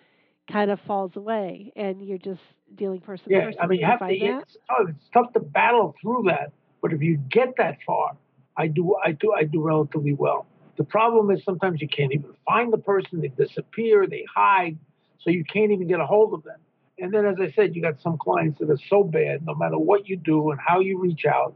kind 0.50 0.70
of 0.70 0.80
falls 0.86 1.16
away, 1.16 1.72
and 1.76 2.02
you're 2.06 2.18
just 2.18 2.40
dealing 2.74 3.00
person 3.00 3.26
yeah, 3.28 3.46
person. 3.46 3.60
I 3.62 3.66
mean, 3.66 3.80
you 3.80 3.86
have 3.86 4.00
to. 4.00 4.06
It's 4.06 4.56
tough. 4.68 4.88
it's 4.88 5.08
tough 5.12 5.32
to 5.34 5.40
battle 5.40 5.94
through 6.00 6.24
that, 6.28 6.52
but 6.82 6.92
if 6.92 7.00
you 7.02 7.16
get 7.16 7.56
that 7.58 7.78
far, 7.86 8.16
I 8.56 8.68
do, 8.68 8.96
I 9.02 9.12
do, 9.12 9.32
I 9.32 9.44
do 9.44 9.62
relatively 9.62 10.14
well. 10.14 10.46
The 10.76 10.84
problem 10.84 11.30
is 11.30 11.44
sometimes 11.44 11.80
you 11.80 11.88
can't 11.88 12.12
even 12.12 12.34
find 12.46 12.72
the 12.72 12.78
person. 12.78 13.20
They 13.20 13.28
disappear. 13.28 14.06
They 14.06 14.24
hide, 14.32 14.76
so 15.20 15.30
you 15.30 15.44
can't 15.44 15.70
even 15.72 15.86
get 15.86 16.00
a 16.00 16.06
hold 16.06 16.34
of 16.34 16.42
them. 16.42 16.58
And 16.98 17.12
then, 17.12 17.26
as 17.26 17.36
I 17.40 17.50
said, 17.52 17.74
you 17.74 17.82
got 17.82 18.00
some 18.00 18.18
clients 18.18 18.60
that 18.60 18.70
are 18.70 18.78
so 18.88 19.02
bad. 19.02 19.44
No 19.44 19.54
matter 19.54 19.78
what 19.78 20.08
you 20.08 20.16
do 20.16 20.50
and 20.50 20.60
how 20.60 20.80
you 20.80 20.98
reach 20.98 21.24
out, 21.26 21.54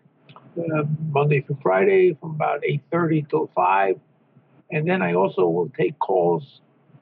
uh, 0.58 0.82
Monday 1.10 1.40
through 1.40 1.56
Friday, 1.62 2.12
from 2.20 2.32
about 2.32 2.62
8:30 2.64 3.22
till 3.22 3.46
5. 3.54 3.98
And 4.70 4.86
then 4.86 5.00
I 5.02 5.14
also 5.14 5.48
will 5.48 5.70
take 5.70 5.98
calls 5.98 6.60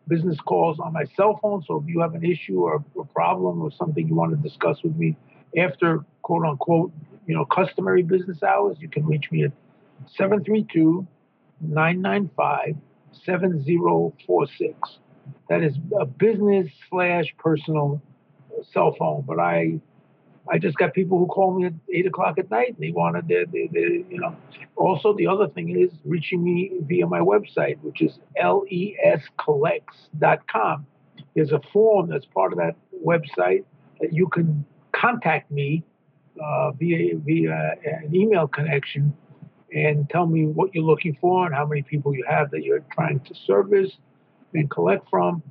business 0.08 0.38
calls 0.40 0.78
on 0.80 0.92
my 0.92 1.04
cell 1.16 1.38
phone. 1.40 1.62
So 1.66 1.80
if 1.80 1.88
you 1.88 2.00
have 2.00 2.14
an 2.14 2.24
issue 2.24 2.60
or 2.60 2.84
a 2.98 3.04
problem 3.06 3.62
or 3.62 3.70
something 3.70 4.06
you 4.06 4.14
want 4.14 4.30
to 4.30 4.48
discuss 4.48 4.82
with 4.82 4.96
me 4.96 5.16
after 5.56 6.04
quote 6.22 6.44
unquote, 6.44 6.92
you 7.26 7.34
know, 7.34 7.44
customary 7.44 8.02
business 8.02 8.42
hours, 8.42 8.76
you 8.80 8.88
can 8.88 9.06
reach 9.06 9.30
me 9.30 9.44
at 9.44 9.52
732 10.16 11.06
995 11.60 12.76
7046. 13.24 14.74
That 15.48 15.62
is 15.62 15.76
a 15.98 16.06
business 16.06 16.68
slash 16.90 17.26
personal 17.38 18.02
cell 18.72 18.94
phone, 18.98 19.24
but 19.26 19.38
I 19.38 19.80
I 20.50 20.58
just 20.58 20.76
got 20.76 20.92
people 20.92 21.18
who 21.18 21.26
call 21.26 21.58
me 21.58 21.66
at 21.66 21.72
eight 21.92 22.06
o'clock 22.06 22.38
at 22.38 22.50
night. 22.50 22.70
And 22.70 22.78
they 22.78 22.90
wanted 22.90 23.28
their, 23.28 23.46
their, 23.46 23.68
their, 23.70 23.90
you 23.90 24.18
know. 24.18 24.34
Also, 24.76 25.14
the 25.14 25.26
other 25.26 25.48
thing 25.48 25.78
is 25.78 25.90
reaching 26.04 26.42
me 26.42 26.72
via 26.82 27.06
my 27.06 27.20
website, 27.20 27.78
which 27.80 28.02
is 28.02 28.18
lescollects.com. 28.40 30.86
There's 31.34 31.52
a 31.52 31.60
form 31.72 32.08
that's 32.08 32.26
part 32.26 32.52
of 32.52 32.58
that 32.58 32.76
website 33.04 33.64
that 34.00 34.12
you 34.12 34.28
can 34.28 34.64
contact 34.92 35.50
me 35.50 35.82
uh, 36.42 36.70
via 36.72 37.16
via 37.18 37.76
an 37.84 38.14
email 38.14 38.48
connection 38.48 39.14
and 39.72 40.08
tell 40.10 40.26
me 40.26 40.46
what 40.46 40.74
you're 40.74 40.84
looking 40.84 41.16
for 41.20 41.46
and 41.46 41.54
how 41.54 41.66
many 41.66 41.82
people 41.82 42.14
you 42.14 42.24
have 42.28 42.50
that 42.50 42.62
you're 42.62 42.84
trying 42.92 43.20
to 43.20 43.34
service 43.46 43.90
and 44.54 44.70
collect 44.70 45.08
from 45.08 45.42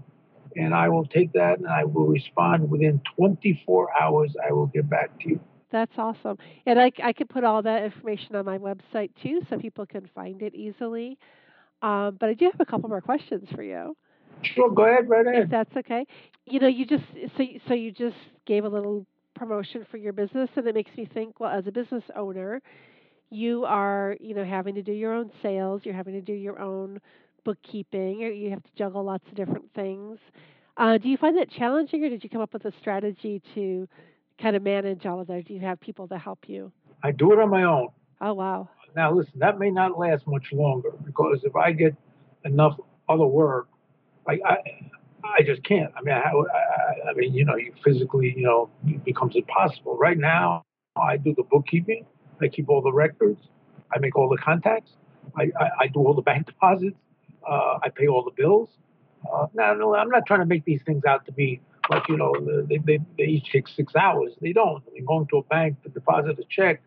and 0.55 0.73
I 0.73 0.89
will 0.89 1.05
take 1.05 1.33
that 1.33 1.59
and 1.59 1.67
I 1.67 1.83
will 1.83 2.07
respond 2.07 2.69
within 2.69 3.01
24 3.15 3.89
hours. 4.01 4.35
I 4.47 4.51
will 4.51 4.67
get 4.67 4.89
back 4.89 5.19
to 5.21 5.29
you. 5.29 5.39
That's 5.71 5.91
awesome. 5.97 6.37
And 6.65 6.79
I, 6.79 6.91
I 7.01 7.13
could 7.13 7.29
put 7.29 7.43
all 7.43 7.61
that 7.61 7.83
information 7.83 8.35
on 8.35 8.45
my 8.45 8.57
website 8.57 9.11
too 9.23 9.41
so 9.49 9.57
people 9.57 9.85
can 9.85 10.09
find 10.13 10.41
it 10.41 10.53
easily. 10.53 11.17
Um, 11.81 12.17
but 12.19 12.29
I 12.29 12.33
do 12.33 12.45
have 12.45 12.59
a 12.59 12.65
couple 12.65 12.89
more 12.89 13.01
questions 13.01 13.47
for 13.55 13.63
you. 13.63 13.95
Sure, 14.43 14.69
go 14.69 14.83
ahead, 14.83 15.09
right 15.09 15.25
ahead. 15.25 15.43
If 15.43 15.49
that's 15.49 15.75
okay. 15.77 16.05
You 16.45 16.59
know, 16.59 16.67
you 16.67 16.85
just 16.85 17.03
so 17.37 17.43
so 17.67 17.73
you 17.73 17.91
just 17.91 18.15
gave 18.45 18.65
a 18.65 18.69
little 18.69 19.05
promotion 19.35 19.85
for 19.89 19.97
your 19.97 20.13
business, 20.13 20.49
and 20.55 20.67
it 20.67 20.75
makes 20.75 20.91
me 20.97 21.07
think. 21.13 21.39
Well, 21.39 21.51
as 21.51 21.67
a 21.67 21.71
business 21.71 22.03
owner, 22.15 22.61
you 23.29 23.65
are 23.65 24.17
you 24.19 24.33
know 24.33 24.43
having 24.43 24.75
to 24.75 24.81
do 24.81 24.91
your 24.91 25.13
own 25.13 25.31
sales, 25.41 25.81
you're 25.83 25.95
having 25.95 26.13
to 26.13 26.21
do 26.21 26.33
your 26.33 26.59
own 26.59 26.99
bookkeeping, 27.43 28.23
or 28.23 28.29
you 28.29 28.49
have 28.49 28.63
to 28.63 28.69
juggle 28.77 29.03
lots 29.03 29.27
of 29.27 29.35
different 29.35 29.73
things. 29.73 30.19
Uh, 30.77 30.97
do 30.97 31.09
you 31.09 31.17
find 31.17 31.37
that 31.37 31.49
challenging, 31.51 32.03
or 32.03 32.09
did 32.09 32.23
you 32.23 32.29
come 32.29 32.41
up 32.41 32.53
with 32.53 32.65
a 32.65 32.73
strategy 32.79 33.41
to 33.53 33.87
kind 34.41 34.55
of 34.55 34.63
manage 34.63 35.05
all 35.05 35.19
of 35.19 35.27
that? 35.27 35.45
Do 35.45 35.53
you 35.53 35.59
have 35.59 35.79
people 35.79 36.07
to 36.07 36.17
help 36.17 36.39
you? 36.47 36.71
I 37.03 37.11
do 37.11 37.31
it 37.33 37.39
on 37.39 37.49
my 37.49 37.63
own. 37.63 37.89
Oh 38.21 38.33
wow! 38.33 38.69
Now 38.95 39.13
listen, 39.13 39.33
that 39.39 39.59
may 39.59 39.71
not 39.71 39.97
last 39.97 40.27
much 40.27 40.51
longer 40.51 40.91
because 41.05 41.39
if 41.43 41.55
I 41.55 41.71
get 41.71 41.95
enough 42.45 42.79
other 43.09 43.25
work, 43.25 43.67
I 44.27 44.39
I, 44.45 44.55
I 45.23 45.43
just 45.43 45.63
can't. 45.63 45.91
I 45.97 46.01
mean, 46.01 46.15
I, 46.15 46.29
I, 46.29 47.09
I 47.09 47.13
mean, 47.15 47.33
you 47.33 47.45
know, 47.45 47.55
you 47.55 47.73
physically, 47.83 48.33
you 48.35 48.43
know, 48.43 48.69
it 48.85 49.03
becomes 49.03 49.35
impossible. 49.35 49.97
Right 49.97 50.17
now, 50.17 50.63
I 50.95 51.17
do 51.17 51.33
the 51.35 51.43
bookkeeping. 51.43 52.05
I 52.41 52.47
keep 52.47 52.69
all 52.69 52.81
the 52.81 52.91
records. 52.91 53.39
I 53.93 53.99
make 53.99 54.15
all 54.15 54.29
the 54.29 54.37
contacts. 54.37 54.91
I, 55.37 55.43
I, 55.59 55.69
I 55.81 55.87
do 55.87 55.99
all 55.99 56.13
the 56.13 56.21
bank 56.21 56.45
deposits. 56.47 56.97
Uh, 57.47 57.79
I 57.83 57.89
pay 57.89 58.07
all 58.07 58.23
the 58.23 58.31
bills. 58.31 58.69
Uh, 59.31 59.47
now, 59.53 59.73
no, 59.73 59.95
I'm 59.95 60.09
not 60.09 60.25
trying 60.25 60.39
to 60.39 60.45
make 60.45 60.65
these 60.65 60.81
things 60.85 61.05
out 61.05 61.25
to 61.25 61.31
be 61.31 61.61
like, 61.89 62.07
you 62.09 62.17
know, 62.17 62.33
they, 62.69 62.77
they, 62.77 62.99
they 63.17 63.23
each 63.23 63.51
take 63.51 63.67
six 63.67 63.95
hours. 63.95 64.33
They 64.41 64.53
don't. 64.53 64.83
I 64.87 64.93
mean, 64.93 65.05
going 65.05 65.27
to 65.27 65.37
a 65.37 65.43
bank 65.43 65.81
to 65.83 65.89
deposit 65.89 66.39
a 66.39 66.43
check 66.49 66.81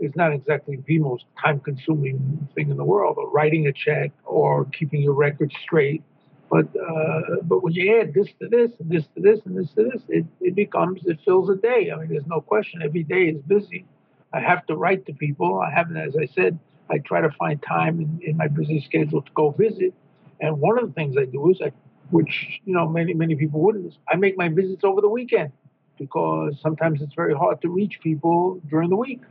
is 0.00 0.14
not 0.14 0.32
exactly 0.32 0.78
the 0.86 0.98
most 0.98 1.24
time 1.42 1.60
consuming 1.60 2.48
thing 2.54 2.70
in 2.70 2.76
the 2.76 2.84
world, 2.84 3.16
or 3.18 3.30
writing 3.30 3.66
a 3.66 3.72
check 3.72 4.12
or 4.24 4.64
keeping 4.66 5.00
your 5.02 5.14
records 5.14 5.54
straight. 5.62 6.02
But 6.50 6.66
uh, 6.76 7.40
but 7.42 7.62
when 7.62 7.72
you 7.72 8.00
add 8.00 8.14
this 8.14 8.28
to 8.40 8.48
this 8.48 8.70
and 8.78 8.90
this 8.90 9.04
to 9.14 9.20
this 9.20 9.40
and 9.46 9.56
this 9.56 9.70
to 9.74 9.84
this, 9.90 10.02
it, 10.08 10.24
it 10.40 10.54
becomes 10.54 11.04
it 11.06 11.18
fills 11.24 11.50
a 11.50 11.56
day. 11.56 11.90
I 11.92 11.98
mean, 11.98 12.08
there's 12.08 12.26
no 12.26 12.40
question. 12.40 12.82
Every 12.82 13.02
day 13.02 13.24
is 13.24 13.40
busy. 13.42 13.84
I 14.32 14.40
have 14.40 14.66
to 14.66 14.76
write 14.76 15.06
to 15.06 15.12
people. 15.12 15.60
I 15.60 15.70
haven't, 15.72 15.96
as 15.96 16.16
I 16.16 16.26
said, 16.26 16.58
I 16.90 16.98
try 16.98 17.20
to 17.20 17.30
find 17.32 17.62
time 17.62 18.00
in, 18.00 18.20
in 18.22 18.36
my 18.36 18.48
busy 18.48 18.80
schedule 18.84 19.22
to 19.22 19.32
go 19.34 19.50
visit. 19.50 19.94
And 20.40 20.60
one 20.60 20.78
of 20.78 20.86
the 20.86 20.92
things 20.92 21.16
I 21.18 21.24
do 21.26 21.50
is 21.50 21.60
I, 21.62 21.72
which 22.10 22.60
you 22.64 22.74
know 22.74 22.88
many 22.88 23.14
many 23.14 23.34
people 23.36 23.60
wouldn't, 23.60 23.86
is 23.86 23.98
I 24.08 24.16
make 24.16 24.36
my 24.36 24.48
visits 24.48 24.84
over 24.84 25.00
the 25.00 25.08
weekend. 25.08 25.52
because 25.98 26.54
sometimes 26.62 27.02
it's 27.02 27.14
very 27.14 27.34
hard 27.34 27.60
to 27.62 27.68
reach 27.68 28.00
people 28.02 28.60
during 28.68 28.90
the 28.90 28.96
week. 28.96 29.22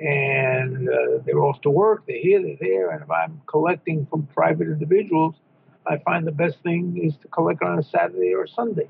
And 0.00 0.88
uh, 0.88 1.22
they're 1.24 1.40
off 1.40 1.60
to 1.62 1.70
work, 1.70 2.04
they're 2.06 2.18
here, 2.20 2.42
they're 2.42 2.56
there. 2.60 2.90
And 2.90 3.02
if 3.02 3.10
I'm 3.10 3.40
collecting 3.46 4.06
from 4.06 4.26
private 4.26 4.66
individuals, 4.68 5.36
I 5.86 5.98
find 5.98 6.26
the 6.26 6.32
best 6.32 6.56
thing 6.62 7.00
is 7.02 7.14
to 7.22 7.28
collect 7.28 7.62
on 7.62 7.78
a 7.78 7.82
Saturday 7.82 8.32
or 8.34 8.44
a 8.44 8.48
Sunday. 8.48 8.88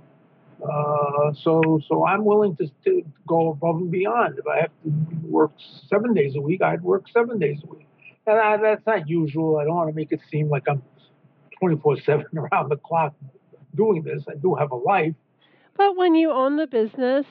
Uh, 0.63 1.33
so, 1.35 1.81
so 1.89 2.07
I'm 2.07 2.25
willing 2.25 2.57
to, 2.57 2.71
to 2.85 3.03
go 3.27 3.51
above 3.51 3.77
and 3.77 3.91
beyond. 3.91 4.39
If 4.39 4.47
I 4.47 4.61
have 4.63 4.71
to 4.85 4.93
work 5.25 5.53
seven 5.89 6.15
days 6.15 6.37
a 6.37 6.41
week, 6.41 6.63
I'd 6.63 6.83
work 6.83 7.07
seven 7.13 7.39
days 7.39 7.61
a 7.65 7.75
week. 7.75 7.89
And 8.27 8.39
I, 8.39 8.57
that's 8.57 8.87
not 8.87 9.09
usual. 9.09 9.59
I 9.59 9.65
don't 9.65 9.75
want 9.75 9.91
to 9.91 9.95
make 9.95 10.13
it 10.13 10.21
seem 10.31 10.49
like 10.49 10.65
I'm 10.69 10.83
24/7 11.63 12.25
around 12.37 12.71
the 12.71 12.77
clock 12.77 13.15
doing 13.75 14.03
this. 14.03 14.25
I 14.29 14.35
do 14.37 14.55
have 14.55 14.71
a 14.71 14.77
life. 14.77 15.15
But 15.77 15.97
when 15.97 16.15
you 16.15 16.31
own 16.31 16.57
the 16.57 16.67
business, 16.67 17.27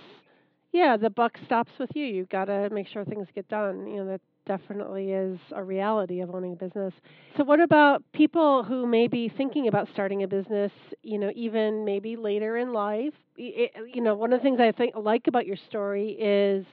yeah, 0.71 0.97
the 0.97 1.09
buck 1.09 1.37
stops 1.45 1.71
with 1.79 1.91
you. 1.95 2.05
You've 2.05 2.29
got 2.29 2.45
to 2.45 2.69
make 2.71 2.87
sure 2.87 3.05
things 3.05 3.27
get 3.33 3.47
done. 3.47 3.87
You 3.87 3.97
know 3.97 4.07
that 4.07 4.21
definitely 4.45 5.11
is 5.11 5.39
a 5.51 5.63
reality 5.63 6.19
of 6.19 6.33
owning 6.33 6.53
a 6.53 6.55
business. 6.55 6.93
So, 7.37 7.43
what 7.43 7.59
about 7.59 8.03
people 8.13 8.63
who 8.63 8.85
may 8.85 9.07
be 9.07 9.29
thinking 9.29 9.67
about 9.67 9.87
starting 9.93 10.23
a 10.23 10.27
business, 10.27 10.71
you 11.01 11.17
know, 11.17 11.31
even 11.35 11.85
maybe 11.85 12.15
later 12.15 12.57
in 12.57 12.73
life? 12.73 13.13
It, 13.37 13.71
you 13.93 14.01
know, 14.01 14.15
one 14.15 14.33
of 14.33 14.39
the 14.39 14.43
things 14.43 14.59
I 14.59 14.71
think 14.71 14.95
like 14.95 15.27
about 15.27 15.45
your 15.45 15.57
story 15.57 16.11
is 16.11 16.65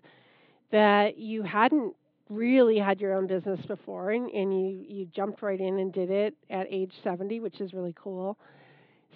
that 0.72 1.18
you 1.18 1.42
hadn't 1.42 1.94
really 2.30 2.78
had 2.78 3.00
your 3.00 3.14
own 3.14 3.26
business 3.26 3.60
before 3.66 4.12
and, 4.12 4.30
and 4.30 4.52
you, 4.52 4.84
you 4.88 5.06
jumped 5.06 5.42
right 5.42 5.60
in 5.60 5.78
and 5.78 5.92
did 5.92 6.10
it 6.10 6.34
at 6.48 6.66
age 6.70 6.92
70, 7.02 7.40
which 7.40 7.60
is 7.60 7.74
really 7.74 7.94
cool. 8.00 8.38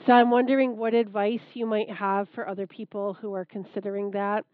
So, 0.06 0.12
I'm 0.12 0.30
wondering 0.30 0.76
what 0.76 0.92
advice 0.92 1.40
you 1.54 1.66
might 1.66 1.88
have 1.88 2.28
for 2.34 2.48
other 2.48 2.66
people 2.66 3.14
who 3.14 3.32
are 3.34 3.44
considering 3.44 4.10
that, 4.10 4.44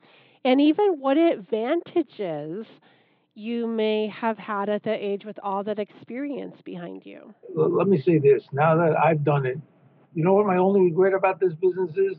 and 0.44 0.60
even 0.60 1.00
what 1.00 1.16
advantages 1.16 2.66
you 3.34 3.66
may 3.66 4.08
have 4.08 4.36
had 4.36 4.68
at 4.68 4.82
that 4.82 4.98
age 5.00 5.24
with 5.24 5.38
all 5.42 5.64
that 5.64 5.78
experience 5.78 6.56
behind 6.62 7.06
you? 7.06 7.34
Let 7.54 7.88
me 7.88 8.00
say 8.00 8.18
this 8.18 8.44
now 8.52 8.76
that 8.76 8.96
I've 9.02 9.24
done 9.24 9.46
it, 9.46 9.58
you 10.14 10.24
know 10.24 10.34
what 10.34 10.46
my 10.46 10.56
only 10.56 10.80
regret 10.80 11.14
about 11.14 11.40
this 11.40 11.54
business 11.54 11.90
is? 11.96 12.18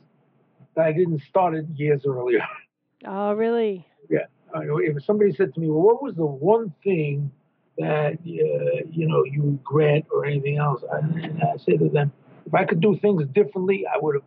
That 0.75 0.85
I 0.85 0.93
didn't 0.93 1.21
start 1.29 1.53
it 1.53 1.65
years 1.75 2.01
earlier. 2.07 2.41
Oh, 3.05 3.33
really? 3.33 3.85
If 4.53 5.03
somebody 5.05 5.33
said 5.33 5.53
to 5.53 5.59
me, 5.59 5.67
well, 5.69 5.81
what 5.81 6.03
was 6.03 6.15
the 6.15 6.25
one 6.25 6.73
thing 6.83 7.31
that, 7.77 8.13
uh, 8.13 8.87
you 8.89 9.07
know, 9.07 9.23
you 9.23 9.43
regret 9.43 10.05
or 10.11 10.25
anything 10.25 10.57
else? 10.57 10.83
I, 10.91 10.97
I 11.53 11.57
say 11.57 11.77
to 11.77 11.89
them, 11.89 12.11
if 12.45 12.53
I 12.53 12.65
could 12.65 12.81
do 12.81 12.97
things 12.97 13.23
differently, 13.33 13.85
I 13.87 13.97
would 13.99 14.15
have 14.15 14.23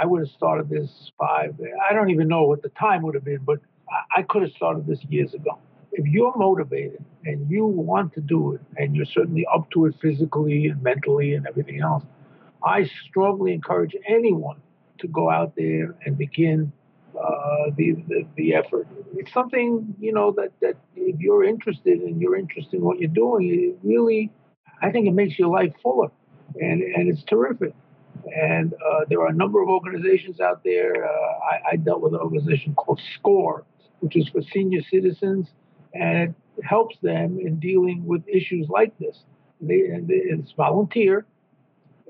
I 0.00 0.06
would 0.06 0.20
have 0.20 0.30
started 0.30 0.68
this 0.68 1.12
five. 1.18 1.54
I 1.88 1.94
don't 1.94 2.10
even 2.10 2.26
know 2.26 2.42
what 2.44 2.62
the 2.62 2.68
time 2.70 3.02
would 3.02 3.14
have 3.14 3.24
been, 3.24 3.44
but 3.44 3.60
I, 3.88 4.20
I 4.20 4.22
could 4.22 4.42
have 4.42 4.50
started 4.52 4.86
this 4.86 4.98
years 5.08 5.34
ago 5.34 5.58
if 5.94 6.06
you're 6.06 6.36
motivated 6.36 7.04
and 7.24 7.48
you 7.48 7.64
want 7.64 8.12
to 8.14 8.20
do 8.20 8.54
it 8.54 8.60
and 8.76 8.94
you're 8.94 9.06
certainly 9.06 9.46
up 9.54 9.70
to 9.70 9.86
it 9.86 9.94
physically 10.02 10.66
and 10.66 10.82
mentally 10.82 11.34
and 11.34 11.46
everything 11.46 11.80
else, 11.80 12.02
I 12.64 12.90
strongly 13.08 13.52
encourage 13.52 13.94
anyone 14.08 14.60
to 14.98 15.08
go 15.08 15.30
out 15.30 15.54
there 15.56 15.94
and 16.04 16.18
begin 16.18 16.72
uh, 17.16 17.70
the, 17.76 17.92
the, 18.08 18.26
the 18.36 18.54
effort. 18.54 18.88
It's 19.16 19.32
something 19.32 19.94
you 20.00 20.12
know 20.12 20.32
that 20.32 20.52
that 20.60 20.76
if 20.96 21.20
you're 21.20 21.44
interested 21.44 22.00
and 22.00 22.20
you're 22.20 22.36
interested 22.36 22.74
in 22.74 22.82
what 22.82 22.98
you're 22.98 23.08
doing, 23.10 23.48
it 23.48 23.78
really, 23.86 24.30
I 24.82 24.90
think 24.90 25.06
it 25.06 25.12
makes 25.12 25.38
your 25.38 25.48
life 25.48 25.72
fuller, 25.82 26.10
and 26.60 26.82
and 26.82 27.08
it's 27.08 27.24
terrific. 27.24 27.74
And 28.34 28.72
uh, 28.74 29.00
there 29.08 29.20
are 29.20 29.28
a 29.28 29.34
number 29.34 29.60
of 29.62 29.68
organizations 29.68 30.40
out 30.40 30.62
there. 30.64 31.04
Uh, 31.04 31.10
I, 31.10 31.72
I 31.72 31.76
dealt 31.76 32.00
with 32.00 32.14
an 32.14 32.20
organization 32.20 32.74
called 32.74 33.00
SCORE, 33.18 33.64
which 34.00 34.16
is 34.16 34.28
for 34.28 34.40
senior 34.52 34.80
citizens 34.90 35.48
and 35.94 36.34
it 36.56 36.64
helps 36.64 36.96
them 37.02 37.38
in 37.38 37.58
dealing 37.58 38.04
with 38.04 38.22
issues 38.28 38.68
like 38.68 38.96
this. 38.98 39.24
They, 39.60 39.86
and 39.86 40.10
it's 40.10 40.52
volunteer, 40.52 41.24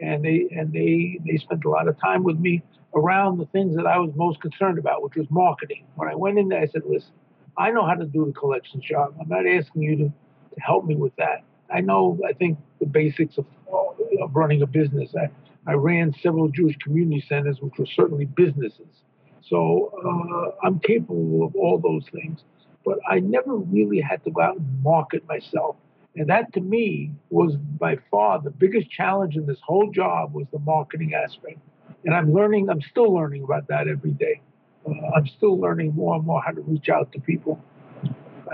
and 0.00 0.24
they 0.24 0.48
and 0.50 0.72
they 0.72 1.18
they 1.26 1.36
spent 1.36 1.64
a 1.64 1.70
lot 1.70 1.88
of 1.88 1.98
time 2.00 2.24
with 2.24 2.38
me 2.38 2.62
around 2.94 3.38
the 3.38 3.46
things 3.46 3.76
that 3.76 3.86
I 3.86 3.98
was 3.98 4.12
most 4.14 4.40
concerned 4.40 4.78
about, 4.78 5.02
which 5.02 5.16
was 5.16 5.26
marketing. 5.30 5.84
When 5.96 6.08
I 6.08 6.14
went 6.14 6.38
in 6.38 6.48
there, 6.48 6.60
I 6.60 6.66
said, 6.66 6.82
"Listen, 6.86 7.12
I 7.56 7.70
know 7.70 7.86
how 7.86 7.94
to 7.94 8.06
do 8.06 8.26
the 8.26 8.32
collection 8.32 8.80
job. 8.80 9.14
I'm 9.20 9.28
not 9.28 9.46
asking 9.46 9.82
you 9.82 9.96
to, 9.96 10.04
to 10.04 10.60
help 10.60 10.84
me 10.84 10.96
with 10.96 11.14
that. 11.16 11.44
I 11.72 11.80
know, 11.80 12.18
I 12.28 12.32
think 12.32 12.58
the 12.78 12.86
basics 12.86 13.38
of, 13.38 13.46
of 13.72 14.36
running 14.36 14.62
a 14.62 14.66
business. 14.66 15.14
I, 15.16 15.28
I 15.66 15.74
ran 15.74 16.12
several 16.22 16.48
Jewish 16.48 16.76
community 16.76 17.24
centers, 17.26 17.58
which 17.60 17.74
were 17.78 17.86
certainly 17.86 18.26
businesses. 18.26 19.02
So 19.40 19.92
uh, 20.04 20.66
I'm 20.66 20.78
capable 20.80 21.44
of 21.44 21.56
all 21.56 21.78
those 21.78 22.04
things 22.12 22.44
but 22.84 22.98
I 23.08 23.20
never 23.20 23.56
really 23.56 24.00
had 24.00 24.22
to 24.24 24.30
go 24.30 24.42
out 24.42 24.56
and 24.56 24.82
market 24.82 25.26
myself. 25.26 25.76
And 26.16 26.28
that 26.28 26.52
to 26.54 26.60
me 26.60 27.12
was 27.30 27.56
by 27.56 27.96
far 28.10 28.40
the 28.40 28.50
biggest 28.50 28.90
challenge 28.90 29.36
in 29.36 29.46
this 29.46 29.58
whole 29.66 29.90
job 29.90 30.32
was 30.32 30.46
the 30.52 30.60
marketing 30.60 31.12
aspect. 31.14 31.58
And 32.04 32.14
I'm 32.14 32.32
learning, 32.32 32.70
I'm 32.70 32.82
still 32.82 33.12
learning 33.12 33.42
about 33.42 33.66
that 33.68 33.88
every 33.88 34.12
day. 34.12 34.40
Uh, 34.86 34.92
I'm 35.16 35.26
still 35.26 35.58
learning 35.58 35.94
more 35.94 36.14
and 36.14 36.24
more 36.24 36.42
how 36.42 36.52
to 36.52 36.60
reach 36.60 36.88
out 36.88 37.10
to 37.12 37.20
people. 37.20 37.60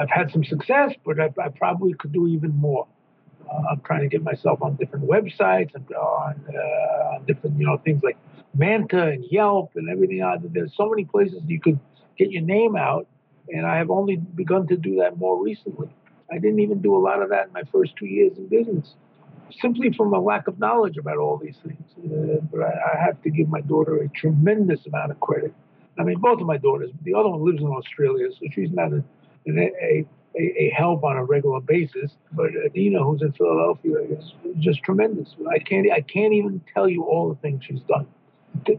I've 0.00 0.08
had 0.08 0.30
some 0.30 0.44
success, 0.44 0.94
but 1.04 1.20
I, 1.20 1.30
I 1.42 1.48
probably 1.48 1.94
could 1.94 2.12
do 2.12 2.28
even 2.28 2.56
more. 2.56 2.86
Uh, 3.50 3.72
I'm 3.72 3.80
trying 3.80 4.02
to 4.02 4.08
get 4.08 4.22
myself 4.22 4.62
on 4.62 4.76
different 4.76 5.06
websites 5.06 5.74
and 5.74 5.90
on, 5.92 6.44
uh, 6.48 7.14
on 7.16 7.24
different, 7.26 7.58
you 7.58 7.66
know, 7.66 7.76
things 7.78 8.02
like 8.02 8.16
Manta 8.54 9.08
and 9.08 9.24
Yelp 9.30 9.72
and 9.74 9.90
everything. 9.90 10.22
There's 10.52 10.74
so 10.76 10.88
many 10.88 11.04
places 11.04 11.42
you 11.46 11.60
could 11.60 11.78
get 12.16 12.30
your 12.30 12.42
name 12.42 12.76
out 12.76 13.06
and 13.52 13.66
I 13.66 13.76
have 13.78 13.90
only 13.90 14.16
begun 14.16 14.66
to 14.68 14.76
do 14.76 14.96
that 14.96 15.18
more 15.18 15.42
recently. 15.42 15.88
I 16.30 16.38
didn't 16.38 16.60
even 16.60 16.80
do 16.80 16.96
a 16.96 16.98
lot 16.98 17.22
of 17.22 17.30
that 17.30 17.48
in 17.48 17.52
my 17.52 17.62
first 17.72 17.96
two 17.96 18.06
years 18.06 18.36
in 18.38 18.46
business, 18.46 18.94
simply 19.60 19.92
from 19.92 20.12
a 20.14 20.20
lack 20.20 20.46
of 20.48 20.58
knowledge 20.58 20.96
about 20.96 21.18
all 21.18 21.36
these 21.36 21.56
things. 21.64 21.84
Uh, 21.98 22.40
but 22.52 22.60
I, 22.60 22.94
I, 22.94 23.04
have 23.04 23.20
to 23.22 23.30
give 23.30 23.48
my 23.48 23.60
daughter 23.60 23.96
a 23.96 24.08
tremendous 24.08 24.86
amount 24.86 25.10
of 25.10 25.20
credit. 25.20 25.52
I 25.98 26.04
mean, 26.04 26.18
both 26.18 26.40
of 26.40 26.46
my 26.46 26.56
daughters. 26.56 26.90
The 27.02 27.14
other 27.14 27.28
one 27.28 27.44
lives 27.44 27.60
in 27.60 27.66
Australia, 27.66 28.28
so 28.32 28.46
she's 28.52 28.70
not 28.70 28.92
a, 28.92 29.02
a, 29.48 30.06
a, 30.38 30.38
a 30.38 30.72
help 30.76 31.04
on 31.04 31.16
a 31.16 31.24
regular 31.24 31.60
basis. 31.60 32.12
But 32.32 32.50
Adina, 32.64 33.02
who's 33.02 33.22
in 33.22 33.32
Philadelphia, 33.32 33.96
is 34.18 34.32
just 34.58 34.82
tremendous. 34.82 35.34
I 35.50 35.58
can't 35.58 35.90
I 35.92 36.00
can't 36.00 36.32
even 36.32 36.62
tell 36.72 36.88
you 36.88 37.02
all 37.04 37.28
the 37.28 37.40
things 37.40 37.64
she's 37.64 37.82
done. 37.82 38.06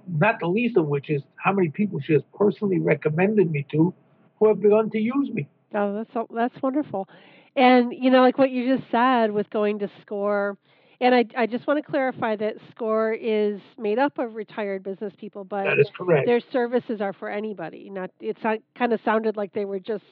Not 0.07 0.39
the 0.39 0.47
least 0.47 0.77
of 0.77 0.87
which 0.87 1.09
is 1.09 1.21
how 1.35 1.53
many 1.53 1.69
people 1.69 1.99
she 1.99 2.13
has 2.13 2.21
personally 2.37 2.79
recommended 2.79 3.51
me 3.51 3.65
to 3.71 3.93
who 4.39 4.47
have 4.47 4.61
begun 4.61 4.89
to 4.91 4.99
use 4.99 5.29
me. 5.29 5.47
Oh, 5.73 5.93
that's 5.93 6.27
that's 6.33 6.61
wonderful. 6.61 7.07
And 7.55 7.93
you 7.93 8.09
know, 8.09 8.21
like 8.21 8.37
what 8.37 8.51
you 8.51 8.77
just 8.77 8.89
said 8.91 9.31
with 9.31 9.49
going 9.49 9.79
to 9.79 9.89
SCORE, 10.01 10.57
and 10.99 11.13
I 11.13 11.25
I 11.37 11.45
just 11.47 11.67
want 11.67 11.83
to 11.83 11.89
clarify 11.89 12.35
that 12.37 12.55
SCORE 12.71 13.13
is 13.13 13.59
made 13.77 13.99
up 13.99 14.17
of 14.19 14.35
retired 14.35 14.83
business 14.83 15.13
people, 15.17 15.43
but 15.43 15.65
that 15.65 15.79
is 15.79 15.89
correct. 15.95 16.27
Their 16.27 16.41
services 16.51 17.01
are 17.01 17.13
for 17.13 17.29
anybody. 17.29 17.89
Not 17.89 18.11
it 18.19 18.37
kind 18.77 18.93
of 18.93 18.99
sounded 19.03 19.35
like 19.35 19.53
they 19.53 19.65
were 19.65 19.79
just 19.79 20.05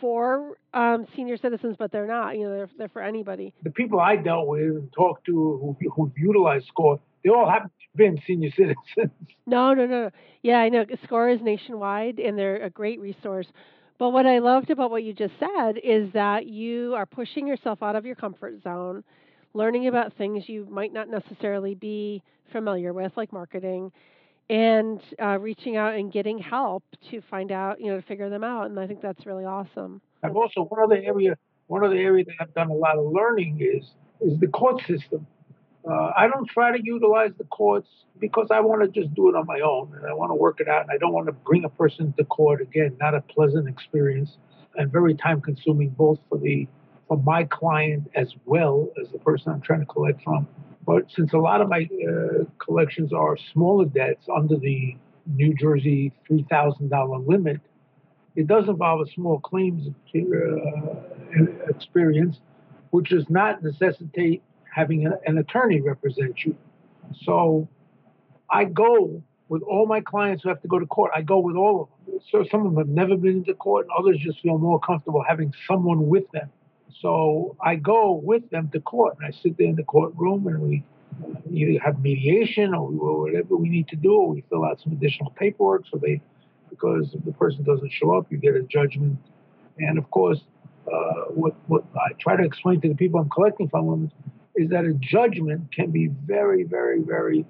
for 0.00 0.56
um, 0.74 1.06
senior 1.14 1.36
citizens, 1.36 1.76
but 1.78 1.92
they're 1.92 2.06
not. 2.06 2.36
You 2.36 2.44
know, 2.44 2.50
they're 2.50 2.70
they're 2.76 2.88
for 2.88 3.02
anybody. 3.02 3.54
The 3.62 3.70
people 3.70 4.00
I 4.00 4.16
dealt 4.16 4.48
with 4.48 4.60
and 4.60 4.92
talked 4.92 5.26
to 5.26 5.32
who 5.32 5.76
who've 5.94 6.12
utilized 6.16 6.66
SCORE, 6.66 6.98
they 7.22 7.30
all 7.30 7.48
to 7.50 7.70
been 7.96 8.18
senior 8.26 8.50
citizens. 8.56 9.12
No, 9.46 9.74
no, 9.74 9.86
no. 9.86 10.10
Yeah, 10.42 10.58
I 10.58 10.68
know. 10.68 10.84
SCORE 11.04 11.30
is 11.30 11.40
nationwide, 11.42 12.18
and 12.18 12.38
they're 12.38 12.62
a 12.62 12.70
great 12.70 13.00
resource. 13.00 13.46
But 13.98 14.10
what 14.10 14.26
I 14.26 14.38
loved 14.38 14.70
about 14.70 14.90
what 14.90 15.04
you 15.04 15.12
just 15.12 15.34
said 15.38 15.78
is 15.82 16.12
that 16.12 16.46
you 16.46 16.94
are 16.94 17.06
pushing 17.06 17.46
yourself 17.46 17.82
out 17.82 17.94
of 17.94 18.04
your 18.04 18.16
comfort 18.16 18.62
zone, 18.62 19.04
learning 19.52 19.86
about 19.86 20.12
things 20.14 20.48
you 20.48 20.66
might 20.68 20.92
not 20.92 21.08
necessarily 21.08 21.74
be 21.74 22.22
familiar 22.50 22.92
with, 22.92 23.12
like 23.16 23.32
marketing, 23.32 23.92
and 24.50 25.00
uh, 25.22 25.38
reaching 25.38 25.76
out 25.76 25.94
and 25.94 26.12
getting 26.12 26.38
help 26.38 26.82
to 27.10 27.22
find 27.30 27.52
out, 27.52 27.80
you 27.80 27.86
know, 27.86 28.00
to 28.00 28.06
figure 28.06 28.28
them 28.28 28.44
out. 28.44 28.66
And 28.66 28.78
I 28.78 28.86
think 28.86 29.00
that's 29.00 29.26
really 29.26 29.44
awesome. 29.44 30.00
I've 30.22 30.36
also 30.36 30.62
one 30.64 30.82
other 30.82 31.00
area, 31.02 31.36
one 31.68 31.84
other 31.84 31.96
area 31.96 32.24
that 32.24 32.34
I've 32.40 32.54
done 32.54 32.70
a 32.70 32.74
lot 32.74 32.98
of 32.98 33.06
learning 33.06 33.60
is 33.60 33.84
is 34.20 34.38
the 34.40 34.48
court 34.48 34.82
system. 34.86 35.26
Uh, 35.88 36.12
I 36.16 36.28
don't 36.28 36.48
try 36.48 36.76
to 36.76 36.82
utilize 36.82 37.32
the 37.36 37.44
courts 37.44 37.88
because 38.18 38.48
I 38.50 38.60
want 38.60 38.82
to 38.82 38.88
just 38.88 39.14
do 39.14 39.28
it 39.28 39.34
on 39.34 39.46
my 39.46 39.60
own 39.60 39.92
and 39.94 40.06
I 40.06 40.14
want 40.14 40.30
to 40.30 40.34
work 40.34 40.60
it 40.60 40.68
out 40.68 40.82
and 40.82 40.90
I 40.90 40.96
don't 40.96 41.12
want 41.12 41.26
to 41.26 41.32
bring 41.32 41.64
a 41.64 41.68
person 41.68 42.14
to 42.16 42.24
court 42.24 42.62
again. 42.62 42.96
Not 43.00 43.14
a 43.14 43.20
pleasant 43.20 43.68
experience 43.68 44.38
and 44.76 44.90
very 44.90 45.14
time 45.14 45.40
consuming 45.40 45.90
both 45.90 46.18
for 46.28 46.38
the 46.38 46.66
for 47.06 47.18
my 47.18 47.44
client 47.44 48.10
as 48.14 48.32
well 48.46 48.88
as 49.00 49.10
the 49.12 49.18
person 49.18 49.52
I'm 49.52 49.60
trying 49.60 49.80
to 49.80 49.86
collect 49.86 50.22
from. 50.22 50.48
But 50.86 51.04
since 51.14 51.34
a 51.34 51.38
lot 51.38 51.60
of 51.60 51.68
my 51.68 51.86
uh, 52.08 52.44
collections 52.58 53.12
are 53.12 53.36
smaller 53.52 53.84
debts 53.84 54.26
under 54.34 54.56
the 54.56 54.96
New 55.26 55.54
Jersey 55.54 56.12
$3,000 56.30 57.26
limit, 57.26 57.60
it 58.36 58.46
does 58.46 58.68
involve 58.68 59.06
a 59.06 59.10
small 59.12 59.38
claims 59.40 59.88
uh, 60.14 61.68
experience, 61.68 62.40
which 62.90 63.10
does 63.10 63.28
not 63.28 63.62
necessitate 63.62 64.42
having 64.74 65.06
a, 65.06 65.12
an 65.26 65.38
attorney 65.38 65.80
represent 65.80 66.44
you. 66.44 66.56
So 67.22 67.68
I 68.50 68.64
go 68.64 69.22
with 69.48 69.62
all 69.62 69.86
my 69.86 70.00
clients 70.00 70.42
who 70.42 70.48
have 70.48 70.60
to 70.62 70.68
go 70.68 70.78
to 70.78 70.86
court. 70.86 71.12
I 71.14 71.22
go 71.22 71.38
with 71.38 71.54
all 71.54 71.82
of 71.82 71.88
them. 72.06 72.20
so 72.30 72.44
some 72.50 72.66
of 72.66 72.74
them 72.74 72.78
have 72.78 72.88
never 72.88 73.16
been 73.16 73.38
into 73.38 73.54
court, 73.54 73.86
and 73.86 73.92
others 73.96 74.18
just 74.18 74.40
feel 74.40 74.58
more 74.58 74.80
comfortable 74.80 75.22
having 75.26 75.54
someone 75.68 76.08
with 76.08 76.28
them. 76.32 76.50
So 77.00 77.56
I 77.60 77.76
go 77.76 78.12
with 78.12 78.50
them 78.50 78.68
to 78.72 78.80
court, 78.80 79.16
and 79.18 79.26
I 79.26 79.36
sit 79.42 79.56
there 79.58 79.68
in 79.68 79.76
the 79.76 79.84
courtroom, 79.84 80.46
and 80.48 80.60
we 80.60 80.84
either 81.52 81.78
have 81.80 82.00
mediation 82.02 82.74
or, 82.74 82.90
whatever 82.90 83.56
we 83.56 83.68
need 83.68 83.88
to 83.88 83.96
do, 83.96 84.12
or 84.12 84.28
we 84.30 84.44
fill 84.48 84.64
out 84.64 84.80
some 84.82 84.92
additional 84.92 85.30
paperwork. 85.30 85.84
So 85.90 85.98
they, 85.98 86.20
because 86.70 87.14
if 87.14 87.24
the 87.24 87.32
person 87.32 87.62
doesn't 87.62 87.92
show 87.92 88.16
up, 88.16 88.26
you 88.30 88.38
get 88.38 88.56
a 88.56 88.62
judgment. 88.62 89.18
And 89.78 89.98
of 89.98 90.10
course, 90.10 90.40
uh, 90.92 91.30
what 91.30 91.54
what 91.68 91.84
I 91.94 92.12
try 92.18 92.36
to 92.36 92.44
explain 92.44 92.80
to 92.82 92.88
the 92.88 92.94
people 92.94 93.20
I'm 93.20 93.30
collecting 93.30 93.68
from 93.68 94.10
is 94.56 94.70
that 94.70 94.84
a 94.84 94.94
judgment 94.94 95.72
can 95.72 95.90
be 95.90 96.08
very, 96.26 96.64
very, 96.64 97.00
very 97.00 97.44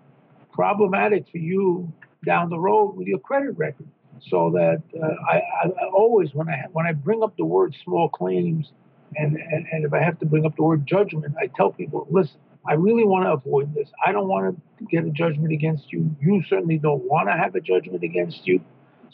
problematic 0.52 1.26
for 1.30 1.38
you 1.38 1.92
down 2.24 2.48
the 2.48 2.58
road 2.58 2.96
with 2.96 3.06
your 3.06 3.18
credit 3.18 3.56
record. 3.56 3.86
So 4.30 4.50
that 4.50 4.82
uh, 4.96 5.06
I, 5.28 5.42
I, 5.64 5.68
always, 5.92 6.34
when 6.34 6.48
I 6.48 6.64
when 6.72 6.86
I 6.86 6.92
bring 6.92 7.22
up 7.22 7.36
the 7.36 7.44
word 7.44 7.74
small 7.84 8.08
claims, 8.08 8.72
and, 9.16 9.36
and 9.36 9.66
and 9.70 9.84
if 9.84 9.92
I 9.92 10.00
have 10.00 10.18
to 10.20 10.26
bring 10.26 10.46
up 10.46 10.56
the 10.56 10.62
word 10.62 10.86
judgment, 10.86 11.34
I 11.38 11.48
tell 11.48 11.72
people, 11.72 12.06
listen, 12.10 12.36
I 12.66 12.74
really 12.74 13.04
want 13.04 13.26
to 13.26 13.32
avoid 13.32 13.74
this. 13.74 13.88
I 14.06 14.12
don't 14.12 14.28
want 14.28 14.56
to 14.78 14.84
get 14.84 15.04
a 15.04 15.10
judgment 15.10 15.52
against 15.52 15.92
you. 15.92 16.14
You 16.20 16.42
certainly 16.48 16.78
don't 16.78 17.02
want 17.04 17.28
to 17.28 17.32
have 17.32 17.54
a 17.54 17.60
judgment 17.60 18.02
against 18.04 18.46
you. 18.46 18.60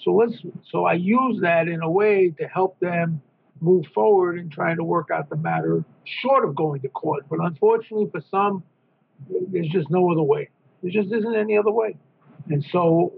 So 0.05 0.12
let's. 0.12 0.35
So 0.70 0.85
I 0.85 0.94
use 0.94 1.40
that 1.40 1.66
in 1.66 1.83
a 1.83 1.90
way 1.90 2.33
to 2.38 2.46
help 2.46 2.79
them 2.79 3.22
move 3.61 3.85
forward 3.94 4.38
in 4.38 4.49
trying 4.51 4.77
to 4.77 4.85
work 4.85 5.09
out 5.12 5.29
the 5.29 5.37
matter, 5.37 5.85
short 6.23 6.44
of 6.44 6.55
going 6.55 6.81
to 6.81 6.88
court. 6.88 7.25
But 7.29 7.40
unfortunately, 7.40 8.09
for 8.11 8.23
some, 8.31 8.62
there's 9.49 9.68
just 9.68 9.90
no 9.90 10.11
other 10.11 10.23
way. 10.23 10.49
There 10.83 10.90
just 10.90 11.12
isn't 11.12 11.35
any 11.35 11.57
other 11.57 11.70
way. 11.70 11.96
And 12.49 12.64
so 12.73 13.12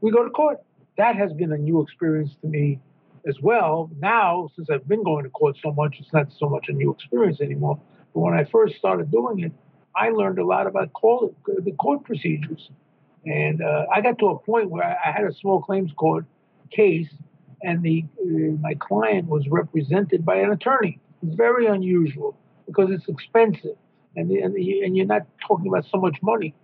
we 0.00 0.10
go 0.10 0.22
to 0.24 0.30
court. 0.30 0.58
That 0.96 1.16
has 1.16 1.32
been 1.32 1.52
a 1.52 1.58
new 1.58 1.82
experience 1.82 2.30
to 2.42 2.48
me 2.48 2.80
as 3.26 3.36
well. 3.42 3.90
Now, 3.98 4.48
since 4.56 4.70
I've 4.70 4.86
been 4.86 5.04
going 5.04 5.24
to 5.24 5.30
court 5.30 5.56
so 5.62 5.72
much, 5.72 5.96
it's 5.98 6.12
not 6.12 6.28
so 6.38 6.48
much 6.48 6.66
a 6.68 6.72
new 6.72 6.92
experience 6.92 7.40
anymore. 7.40 7.80
But 8.14 8.20
when 8.20 8.34
I 8.34 8.44
first 8.44 8.76
started 8.76 9.10
doing 9.10 9.40
it, 9.40 9.52
I 9.96 10.10
learned 10.10 10.38
a 10.38 10.46
lot 10.46 10.66
about 10.66 10.92
court, 10.92 11.34
the 11.46 11.72
court 11.72 12.04
procedures. 12.04 12.70
And 13.26 13.62
uh, 13.62 13.86
I 13.92 14.00
got 14.00 14.18
to 14.20 14.28
a 14.28 14.38
point 14.38 14.70
where 14.70 14.84
I 14.84 15.10
had 15.10 15.24
a 15.24 15.34
small 15.34 15.60
claims 15.60 15.90
court 15.96 16.24
case, 16.70 17.08
and 17.62 17.82
the 17.82 18.04
uh, 18.20 18.56
my 18.60 18.74
client 18.74 19.28
was 19.28 19.48
represented 19.48 20.24
by 20.24 20.36
an 20.36 20.52
attorney. 20.52 20.98
It's 21.22 21.34
Very 21.34 21.66
unusual 21.66 22.36
because 22.66 22.90
it's 22.90 23.08
expensive, 23.08 23.76
and 24.16 24.30
and, 24.30 24.54
and 24.56 24.96
you're 24.96 25.06
not 25.06 25.26
talking 25.46 25.68
about 25.68 25.84
so 25.90 25.98
much 25.98 26.16
money. 26.22 26.54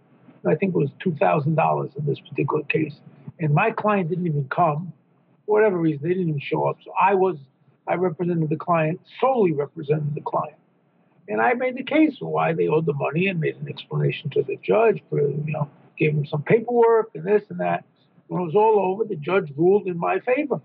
I 0.46 0.54
think 0.54 0.74
it 0.74 0.78
was 0.78 0.90
two 1.02 1.14
thousand 1.14 1.54
dollars 1.54 1.90
in 1.96 2.04
this 2.06 2.20
particular 2.20 2.62
case, 2.64 2.94
and 3.40 3.54
my 3.54 3.70
client 3.70 4.10
didn't 4.10 4.26
even 4.26 4.46
come, 4.48 4.92
for 5.46 5.54
whatever 5.54 5.78
reason 5.78 6.02
they 6.02 6.10
didn't 6.10 6.28
even 6.28 6.40
show 6.40 6.68
up. 6.68 6.76
So 6.84 6.92
I 7.00 7.14
was 7.14 7.36
I 7.86 7.94
represented 7.94 8.48
the 8.48 8.56
client, 8.56 9.00
solely 9.20 9.52
represented 9.52 10.14
the 10.14 10.20
client. 10.20 10.56
And 11.28 11.40
I 11.40 11.54
made 11.54 11.76
the 11.76 11.82
case 11.82 12.18
for 12.18 12.26
why 12.26 12.52
they 12.52 12.68
owed 12.68 12.86
the 12.86 12.92
money 12.92 13.28
and 13.28 13.40
made 13.40 13.56
an 13.56 13.68
explanation 13.68 14.30
to 14.30 14.42
the 14.42 14.56
judge 14.62 15.02
for, 15.08 15.20
you 15.20 15.42
know, 15.46 15.70
gave 15.98 16.12
him 16.12 16.26
some 16.26 16.42
paperwork 16.42 17.10
and 17.14 17.24
this 17.24 17.42
and 17.48 17.60
that. 17.60 17.84
When 18.28 18.42
it 18.42 18.44
was 18.44 18.54
all 18.54 18.78
over, 18.78 19.04
the 19.04 19.16
judge 19.16 19.52
ruled 19.56 19.86
in 19.86 19.98
my 19.98 20.18
favor. 20.20 20.60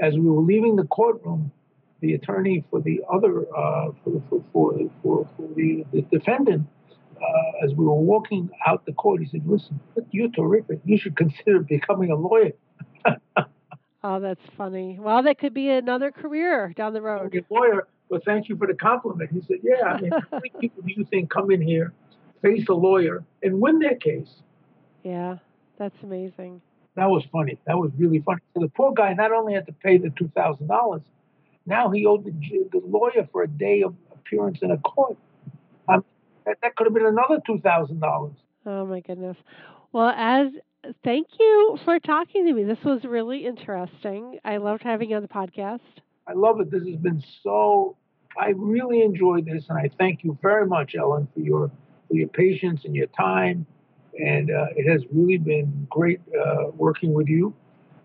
As 0.00 0.14
we 0.14 0.22
were 0.22 0.40
leaving 0.40 0.76
the 0.76 0.84
courtroom, 0.84 1.52
the 2.00 2.14
attorney 2.14 2.64
for 2.70 2.80
the 2.80 3.02
other, 3.12 3.42
uh, 3.54 3.90
for, 4.02 4.22
for, 4.28 4.44
for, 4.52 4.78
for, 5.02 5.28
for 5.36 5.48
the, 5.54 5.84
the 5.92 6.02
defendant, 6.10 6.66
uh, 6.90 7.64
as 7.64 7.74
we 7.74 7.84
were 7.84 7.94
walking 7.94 8.48
out 8.66 8.86
the 8.86 8.92
court, 8.92 9.20
he 9.20 9.26
said, 9.26 9.42
Listen, 9.46 9.78
you're 10.10 10.30
terrific. 10.30 10.80
You 10.84 10.96
should 10.98 11.16
consider 11.16 11.60
becoming 11.60 12.10
a 12.10 12.16
lawyer. 12.16 12.52
oh, 14.02 14.20
that's 14.20 14.40
funny. 14.56 14.98
Well, 14.98 15.22
that 15.22 15.38
could 15.38 15.52
be 15.52 15.68
another 15.68 16.10
career 16.10 16.72
down 16.74 16.94
the 16.94 17.02
road. 17.02 17.44
Lawyer 17.50 17.86
well, 18.10 18.20
thank 18.26 18.48
you 18.48 18.56
for 18.56 18.66
the 18.66 18.74
compliment. 18.74 19.30
He 19.32 19.40
said, 19.40 19.58
yeah, 19.62 19.84
I 19.84 20.00
mean, 20.00 20.10
how 20.10 20.26
many 20.32 20.50
people 20.60 20.82
do 20.82 20.92
you 20.94 21.04
think 21.04 21.30
come 21.30 21.50
in 21.50 21.62
here, 21.62 21.92
face 22.42 22.68
a 22.68 22.74
lawyer, 22.74 23.24
and 23.42 23.60
win 23.60 23.78
their 23.78 23.94
case? 23.94 24.42
Yeah, 25.04 25.36
that's 25.78 25.94
amazing. 26.02 26.60
That 26.96 27.08
was 27.08 27.24
funny. 27.32 27.58
That 27.66 27.78
was 27.78 27.90
really 27.96 28.20
funny. 28.20 28.40
So 28.54 28.60
the 28.60 28.68
poor 28.68 28.92
guy 28.92 29.14
not 29.14 29.32
only 29.32 29.54
had 29.54 29.66
to 29.66 29.72
pay 29.72 29.98
the 29.98 30.10
two 30.10 30.30
thousand 30.34 30.66
dollars, 30.66 31.02
now 31.66 31.90
he 31.90 32.06
owed 32.06 32.24
the, 32.24 32.32
the, 32.72 32.80
lawyer 32.84 33.28
for 33.30 33.42
a 33.42 33.48
day 33.48 33.82
of 33.82 33.94
appearance 34.12 34.58
in 34.62 34.70
a 34.70 34.78
court. 34.78 35.16
Um, 35.88 36.04
that, 36.46 36.58
that 36.62 36.76
could 36.76 36.86
have 36.86 36.94
been 36.94 37.06
another 37.06 37.40
two 37.46 37.60
thousand 37.60 38.00
dollars. 38.00 38.34
Oh 38.66 38.84
my 38.86 39.00
goodness. 39.00 39.36
Well, 39.92 40.12
as 40.16 40.48
thank 41.04 41.28
you 41.38 41.78
for 41.84 41.98
talking 42.00 42.46
to 42.46 42.52
me. 42.52 42.64
This 42.64 42.82
was 42.84 43.04
really 43.04 43.46
interesting. 43.46 44.38
I 44.44 44.56
loved 44.56 44.82
having 44.82 45.10
you 45.10 45.16
on 45.16 45.22
the 45.22 45.28
podcast. 45.28 45.80
I 46.26 46.32
love 46.32 46.60
it. 46.60 46.70
This 46.70 46.86
has 46.86 46.96
been 46.96 47.22
so 47.42 47.96
I 48.38 48.50
really 48.56 49.02
enjoyed 49.02 49.46
this, 49.46 49.64
and 49.68 49.78
I 49.78 49.90
thank 49.98 50.22
you 50.22 50.38
very 50.40 50.66
much, 50.66 50.94
Ellen, 50.94 51.28
for 51.34 51.40
your 51.40 51.70
for 52.08 52.14
your 52.14 52.28
patience 52.28 52.84
and 52.84 52.94
your 52.94 53.06
time. 53.08 53.66
And 54.18 54.50
uh, 54.50 54.66
it 54.76 54.90
has 54.90 55.02
really 55.12 55.38
been 55.38 55.86
great 55.90 56.20
uh, 56.38 56.70
working 56.74 57.12
with 57.12 57.28
you. 57.28 57.54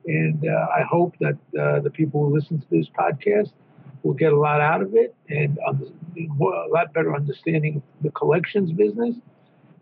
And 0.06 0.48
uh, 0.48 0.68
I 0.76 0.84
hope 0.84 1.16
that 1.20 1.38
uh, 1.60 1.80
the 1.80 1.90
people 1.90 2.26
who 2.26 2.36
listen 2.36 2.60
to 2.60 2.68
this 2.70 2.88
podcast 2.98 3.52
will 4.04 4.14
get 4.14 4.32
a 4.32 4.38
lot 4.38 4.62
out 4.62 4.82
of 4.82 4.94
it 4.94 5.16
and 5.30 5.58
a 5.68 5.72
lot 6.72 6.94
better 6.94 7.16
understanding 7.16 7.82
the 8.02 8.12
collections 8.12 8.72
business. 8.72 9.16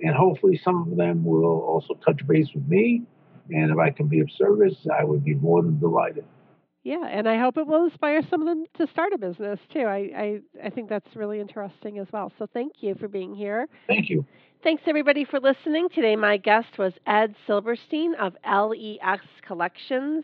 And 0.02 0.16
hopefully, 0.16 0.60
some 0.64 0.90
of 0.90 0.98
them 0.98 1.24
will 1.24 1.62
also 1.62 1.94
touch 2.06 2.26
base 2.28 2.48
with 2.54 2.68
me. 2.68 3.04
And 3.52 3.72
if 3.72 3.78
I 3.78 3.90
can 3.90 4.08
be 4.08 4.22
of 4.22 4.30
service, 4.32 4.76
I 4.98 5.04
would 5.04 5.24
be 5.24 5.36
more 5.36 5.62
than 5.62 5.80
delighted. 5.80 6.26
Yeah, 6.84 7.06
and 7.10 7.30
I 7.30 7.39
hope 7.39 7.58
it 7.58 7.65
will 7.65 7.86
inspire 7.86 8.22
some 8.30 8.41
of 8.41 8.48
them 8.48 8.65
to 8.78 8.88
start 8.91 9.13
a 9.13 9.17
business 9.17 9.60
too. 9.72 9.84
I, 9.84 10.10
I, 10.15 10.39
I 10.65 10.69
think 10.69 10.89
that's 10.89 11.15
really 11.15 11.39
interesting 11.39 11.98
as 12.00 12.08
well. 12.12 12.32
So 12.38 12.48
thank 12.54 12.74
you 12.82 12.96
for 12.96 13.08
being 13.08 13.34
here. 13.34 13.67
Thank 13.88 14.10
you. 14.10 14.26
Thanks 14.63 14.84
everybody 14.86 15.26
for 15.26 15.39
listening. 15.39 15.89
Today 15.93 16.15
my 16.15 16.38
guest 16.38 16.78
was 16.78 16.93
Ed 17.06 17.36
Silberstein 17.48 18.15
of 18.15 18.34
LEX 18.46 19.26
Collections. 19.46 20.24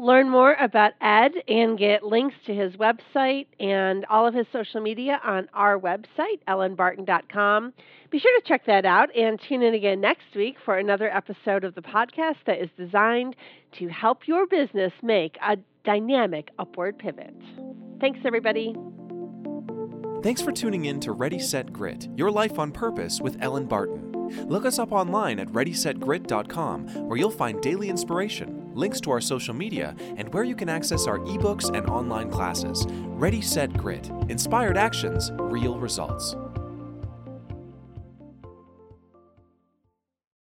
Learn 0.00 0.28
more 0.28 0.54
about 0.54 0.92
Ed 1.00 1.32
and 1.48 1.76
get 1.76 2.04
links 2.04 2.36
to 2.46 2.54
his 2.54 2.74
website 2.74 3.46
and 3.58 4.04
all 4.04 4.28
of 4.28 4.34
his 4.34 4.46
social 4.52 4.80
media 4.80 5.20
on 5.24 5.48
our 5.52 5.76
website, 5.76 6.38
ellenbarton.com. 6.46 7.72
Be 8.10 8.20
sure 8.20 8.40
to 8.40 8.46
check 8.46 8.64
that 8.66 8.84
out 8.84 9.14
and 9.16 9.40
tune 9.48 9.62
in 9.62 9.74
again 9.74 10.00
next 10.00 10.36
week 10.36 10.54
for 10.64 10.78
another 10.78 11.10
episode 11.14 11.64
of 11.64 11.74
the 11.74 11.82
podcast 11.82 12.36
that 12.46 12.62
is 12.62 12.70
designed 12.78 13.34
to 13.80 13.88
help 13.88 14.28
your 14.28 14.46
business 14.46 14.92
make 15.02 15.36
a 15.42 15.56
dynamic 15.84 16.50
upward 16.60 16.96
pivot. 16.96 17.34
Thanks, 18.00 18.20
everybody. 18.24 18.76
Thanks 20.22 20.42
for 20.42 20.52
tuning 20.52 20.84
in 20.84 21.00
to 21.00 21.12
Ready 21.12 21.40
Set 21.40 21.72
Grit 21.72 22.08
Your 22.16 22.30
Life 22.30 22.58
on 22.58 22.70
Purpose 22.70 23.20
with 23.20 23.36
Ellen 23.40 23.66
Barton. 23.66 24.12
Look 24.46 24.64
us 24.64 24.78
up 24.78 24.92
online 24.92 25.38
at 25.40 25.48
ReadySetGrit.com, 25.48 27.08
where 27.08 27.16
you'll 27.16 27.30
find 27.30 27.60
daily 27.62 27.88
inspiration, 27.88 28.67
links 28.78 29.00
to 29.02 29.10
our 29.10 29.20
social 29.20 29.54
media, 29.54 29.94
and 30.16 30.32
where 30.32 30.44
you 30.44 30.54
can 30.54 30.68
access 30.68 31.06
our 31.06 31.18
ebooks 31.18 31.74
and 31.76 31.90
online 31.90 32.30
classes. 32.30 32.86
Ready 32.88 33.42
Set 33.42 33.72
Grit 33.76 34.08
Inspired 34.28 34.78
Actions, 34.78 35.32
Real 35.34 35.78
Results. 35.78 36.36